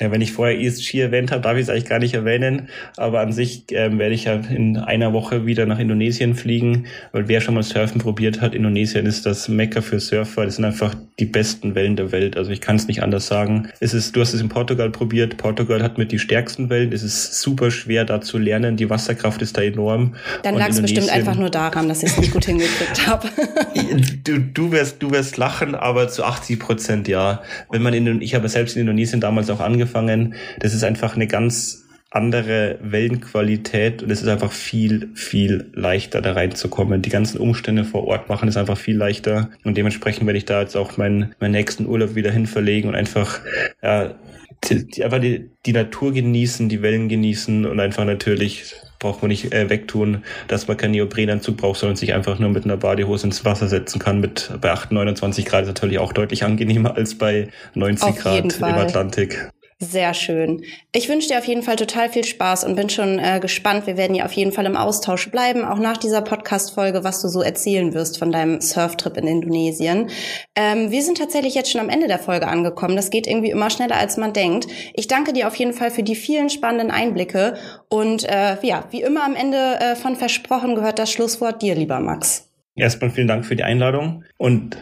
Ja, 0.00 0.10
wenn 0.10 0.20
ich 0.20 0.32
vorher 0.32 0.58
ESG 0.58 0.98
erwähnt 0.98 1.30
habe, 1.30 1.40
darf 1.40 1.54
ich 1.54 1.62
es 1.62 1.68
eigentlich 1.68 1.84
gar 1.84 2.00
nicht 2.00 2.14
erwähnen. 2.14 2.68
Aber 2.96 3.20
an 3.20 3.30
sich 3.30 3.66
ähm, 3.70 4.00
werde 4.00 4.12
ich 4.12 4.24
ja 4.24 4.34
in 4.34 4.76
einer 4.76 5.12
Woche 5.12 5.46
wieder 5.46 5.66
nach 5.66 5.78
Indonesien 5.78 6.34
fliegen, 6.34 6.86
weil 7.12 7.28
wer 7.28 7.40
schon 7.40 7.54
mal 7.54 7.62
Surfen 7.62 8.00
probiert 8.00 8.40
hat, 8.40 8.56
Indonesien 8.56 9.06
ist 9.06 9.24
das 9.24 9.48
Mekka 9.48 9.82
für 9.82 10.00
Surfer. 10.00 10.46
Das 10.46 10.56
sind 10.56 10.64
einfach 10.64 10.96
die 11.20 11.26
besten 11.26 11.76
Wellen 11.76 11.94
der 11.94 12.10
Welt. 12.10 12.36
Also 12.36 12.50
ich 12.50 12.60
kann 12.60 12.74
es 12.74 12.88
nicht 12.88 13.04
anders 13.04 13.28
sagen. 13.28 13.68
Es 13.78 13.94
ist, 13.94 14.16
du 14.16 14.20
hast 14.20 14.34
es 14.34 14.40
in 14.40 14.48
Portugal 14.48 14.90
probiert. 14.90 15.36
Portugal 15.36 15.80
hat 15.80 15.96
mit 15.96 16.10
die 16.10 16.18
stärksten 16.18 16.70
Wellen. 16.70 16.92
Es 16.92 17.04
ist 17.04 17.40
super 17.40 17.70
schwer 17.70 18.04
da 18.04 18.20
zu 18.20 18.38
lernen. 18.38 18.76
Die 18.76 18.90
Wasserkraft 18.90 19.42
ist 19.42 19.56
da 19.56 19.62
enorm. 19.62 20.16
Dann 20.42 20.56
lag 20.56 20.70
es 20.70 20.82
bestimmt 20.82 21.10
einfach 21.10 21.36
nur 21.36 21.50
daran, 21.50 21.88
dass 21.88 22.02
ich 22.02 22.10
es 22.10 22.18
nicht 22.18 22.32
gut 22.32 22.46
hingekriegt 22.46 23.06
habe. 23.06 23.28
du, 24.24 24.40
du 24.40 24.72
wirst, 24.72 25.00
du 25.00 25.12
wirst 25.12 25.36
lachen, 25.36 25.76
aber 25.76 26.08
zu 26.08 26.24
80 26.24 26.58
Prozent 26.58 27.06
ja. 27.06 27.42
Wenn 27.70 27.82
man 27.82 27.94
in, 27.94 28.20
ich 28.20 28.34
habe 28.34 28.48
selbst 28.48 28.74
in 28.74 28.80
Indonesien 28.80 29.20
damals 29.20 29.50
auch 29.50 29.60
angefangen 29.60 29.83
angefangen. 29.84 30.34
Das 30.58 30.74
ist 30.74 30.84
einfach 30.84 31.14
eine 31.14 31.26
ganz 31.26 31.82
andere 32.10 32.78
Wellenqualität 32.80 34.02
und 34.02 34.10
es 34.10 34.22
ist 34.22 34.28
einfach 34.28 34.52
viel, 34.52 35.10
viel 35.14 35.70
leichter 35.74 36.22
da 36.22 36.32
reinzukommen. 36.32 37.02
Die 37.02 37.10
ganzen 37.10 37.38
Umstände 37.38 37.84
vor 37.84 38.06
Ort 38.06 38.28
machen 38.28 38.48
es 38.48 38.56
einfach 38.56 38.78
viel 38.78 38.96
leichter 38.96 39.50
und 39.64 39.76
dementsprechend 39.76 40.26
werde 40.26 40.38
ich 40.38 40.44
da 40.44 40.60
jetzt 40.60 40.76
auch 40.76 40.96
meinen, 40.96 41.34
meinen 41.40 41.50
nächsten 41.50 41.86
Urlaub 41.86 42.14
wieder 42.14 42.30
hin 42.30 42.46
verlegen 42.46 42.88
und 42.88 42.94
einfach, 42.94 43.40
ja, 43.82 44.14
die, 44.68 44.86
die, 44.86 45.04
einfach 45.04 45.18
die, 45.18 45.50
die 45.66 45.72
Natur 45.72 46.12
genießen, 46.12 46.68
die 46.68 46.82
Wellen 46.82 47.08
genießen 47.08 47.66
und 47.66 47.80
einfach 47.80 48.04
natürlich 48.04 48.76
braucht 49.00 49.20
man 49.20 49.28
nicht 49.28 49.52
äh, 49.52 49.68
wegtun, 49.68 50.22
dass 50.46 50.68
man 50.68 50.76
keinen 50.76 50.92
Neoprenanzug 50.92 51.56
braucht, 51.56 51.80
sondern 51.80 51.96
sich 51.96 52.14
einfach 52.14 52.38
nur 52.38 52.48
mit 52.50 52.64
einer 52.64 52.76
Badehose 52.76 53.26
ins 53.26 53.44
Wasser 53.44 53.68
setzen 53.68 53.98
kann. 53.98 54.20
Mit 54.20 54.50
bei 54.60 54.70
8, 54.70 54.92
29 54.92 55.44
Grad 55.44 55.62
ist 55.62 55.68
natürlich 55.68 55.98
auch 55.98 56.12
deutlich 56.12 56.44
angenehmer 56.44 56.96
als 56.96 57.18
bei 57.18 57.48
90 57.74 58.08
Auf 58.08 58.18
Grad 58.18 58.58
im 58.58 58.64
Atlantik. 58.64 59.50
Sehr 59.80 60.14
schön. 60.14 60.64
Ich 60.92 61.08
wünsche 61.08 61.28
dir 61.28 61.38
auf 61.38 61.46
jeden 61.46 61.62
Fall 61.62 61.76
total 61.76 62.08
viel 62.08 62.24
Spaß 62.24 62.64
und 62.64 62.76
bin 62.76 62.88
schon 62.88 63.18
äh, 63.18 63.40
gespannt. 63.40 63.86
Wir 63.86 63.96
werden 63.96 64.14
ja 64.14 64.24
auf 64.24 64.32
jeden 64.32 64.52
Fall 64.52 64.66
im 64.66 64.76
Austausch 64.76 65.30
bleiben, 65.30 65.64
auch 65.64 65.78
nach 65.78 65.96
dieser 65.96 66.22
Podcast-Folge, 66.22 67.02
was 67.02 67.20
du 67.20 67.28
so 67.28 67.42
erzählen 67.42 67.92
wirst 67.92 68.18
von 68.18 68.30
deinem 68.30 68.60
Surftrip 68.60 69.16
in 69.16 69.26
Indonesien. 69.26 70.10
Ähm, 70.54 70.90
wir 70.92 71.02
sind 71.02 71.18
tatsächlich 71.18 71.54
jetzt 71.54 71.72
schon 71.72 71.80
am 71.80 71.88
Ende 71.88 72.06
der 72.06 72.20
Folge 72.20 72.46
angekommen. 72.46 72.94
Das 72.94 73.10
geht 73.10 73.26
irgendwie 73.26 73.50
immer 73.50 73.68
schneller, 73.68 73.96
als 73.96 74.16
man 74.16 74.32
denkt. 74.32 74.68
Ich 74.94 75.08
danke 75.08 75.32
dir 75.32 75.48
auf 75.48 75.56
jeden 75.56 75.72
Fall 75.72 75.90
für 75.90 76.04
die 76.04 76.14
vielen 76.14 76.50
spannenden 76.50 76.90
Einblicke 76.90 77.54
und 77.88 78.24
äh, 78.28 78.56
ja, 78.62 78.84
wie 78.90 79.02
immer 79.02 79.24
am 79.24 79.34
Ende 79.34 79.80
äh, 79.80 79.96
von 79.96 80.14
versprochen 80.14 80.76
gehört 80.76 80.98
das 80.98 81.10
Schlusswort 81.10 81.62
dir, 81.62 81.74
lieber 81.74 81.98
Max. 81.98 82.48
Erstmal 82.76 83.10
vielen 83.10 83.28
Dank 83.28 83.44
für 83.44 83.56
die 83.56 83.62
Einladung 83.62 84.24
und 84.36 84.76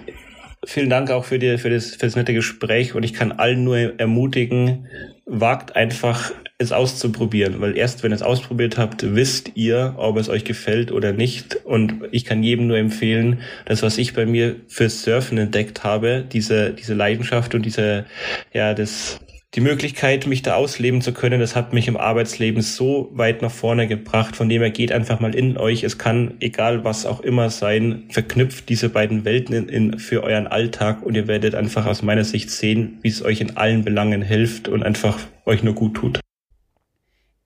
Vielen 0.64 0.90
Dank 0.90 1.11
auch 1.11 1.25
für, 1.25 1.40
die, 1.40 1.59
für, 1.59 1.70
das, 1.70 1.90
für 1.90 2.07
das 2.07 2.14
nette 2.14 2.33
Gespräch 2.33 2.94
und 2.94 3.03
ich 3.03 3.14
kann 3.14 3.33
allen 3.33 3.64
nur 3.64 3.98
ermutigen, 3.98 4.87
wagt 5.27 5.75
einfach 5.75 6.31
es 6.59 6.70
auszuprobieren, 6.70 7.61
weil 7.61 7.77
erst 7.77 8.03
wenn 8.03 8.12
ihr 8.12 8.16
es 8.16 8.22
ausprobiert 8.22 8.79
habt, 8.79 9.14
wisst 9.14 9.53
ihr, 9.57 9.94
ob 9.96 10.16
es 10.18 10.29
euch 10.29 10.44
gefällt 10.44 10.92
oder 10.92 11.12
nicht. 11.12 11.57
Und 11.64 12.05
ich 12.12 12.25
kann 12.25 12.44
jedem 12.44 12.68
nur 12.68 12.79
empfehlen, 12.79 13.40
das, 13.64 13.83
was 13.83 13.98
ich 13.98 14.14
bei 14.14 14.25
mir 14.25 14.57
fürs 14.68 15.03
Surfen 15.03 15.37
entdeckt 15.38 15.83
habe, 15.83 16.25
diese, 16.31 16.70
diese 16.70 16.94
Leidenschaft 16.94 17.57
und 17.57 17.66
diese, 17.66 18.05
ja, 18.53 18.72
das, 18.72 19.18
die 19.55 19.61
Möglichkeit, 19.61 20.27
mich 20.27 20.41
da 20.41 20.55
ausleben 20.55 21.03
zu 21.03 21.12
können, 21.12 21.38
das 21.38 21.55
hat 21.55 21.75
mich 21.75 21.87
im 21.87 21.99
Arbeitsleben 21.99 22.62
so 22.62 23.11
weit 23.12 23.43
nach 23.43 23.51
vorne 23.51 23.87
gebracht. 23.87 24.35
Von 24.35 24.49
dem 24.49 24.62
her 24.62 24.71
geht 24.71 24.93
einfach 24.93 25.21
mal 25.21 25.35
in 25.35 25.59
euch. 25.59 25.85
Es 25.85 25.99
kann, 25.99 26.37
egal 26.41 26.85
was 26.85 27.05
auch 27.05 27.21
immer 27.21 27.51
sein, 27.51 28.05
verknüpft 28.09 28.71
diese 28.71 28.88
beiden 28.88 29.27
Welten 29.27 29.55
in, 29.55 29.69
in, 29.69 29.99
für 29.99 30.23
euren 30.23 30.47
Alltag 30.47 31.03
und 31.03 31.15
ihr 31.17 31.29
werdet 31.29 31.55
einfach 31.55 31.85
aus 31.85 32.01
meiner 32.03 32.25
Sicht 32.25 32.51
sehen, 32.51 32.99
wie 33.03 33.09
es 33.09 33.23
euch 33.23 33.43
in 33.43 33.59
allen 33.59 33.85
Belangen 33.85 34.23
hilft 34.23 34.69
und 34.69 34.83
einfach 34.83 35.19
euch 35.45 35.62
nur 35.62 35.75
gut 35.75 35.95
tut. 35.95 36.21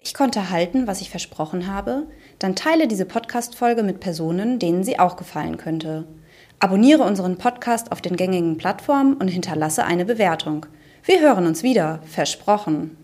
ich 0.00 0.14
konnte 0.14 0.50
halten, 0.50 0.86
was 0.86 1.00
ich 1.00 1.10
versprochen 1.10 1.66
habe, 1.66 2.06
dann 2.38 2.54
teile 2.54 2.86
diese 2.86 3.06
Podcast-Folge 3.06 3.82
mit 3.82 3.98
Personen, 3.98 4.60
denen 4.60 4.84
sie 4.84 5.00
auch 5.00 5.16
gefallen 5.16 5.56
könnte. 5.56 6.06
Abonniere 6.60 7.02
unseren 7.02 7.36
Podcast 7.36 7.90
auf 7.90 8.00
den 8.00 8.16
gängigen 8.16 8.56
Plattformen 8.56 9.14
und 9.14 9.26
hinterlasse 9.26 9.84
eine 9.84 10.04
Bewertung. 10.04 10.66
Wir 11.06 11.20
hören 11.20 11.46
uns 11.46 11.62
wieder, 11.62 12.00
versprochen. 12.10 12.96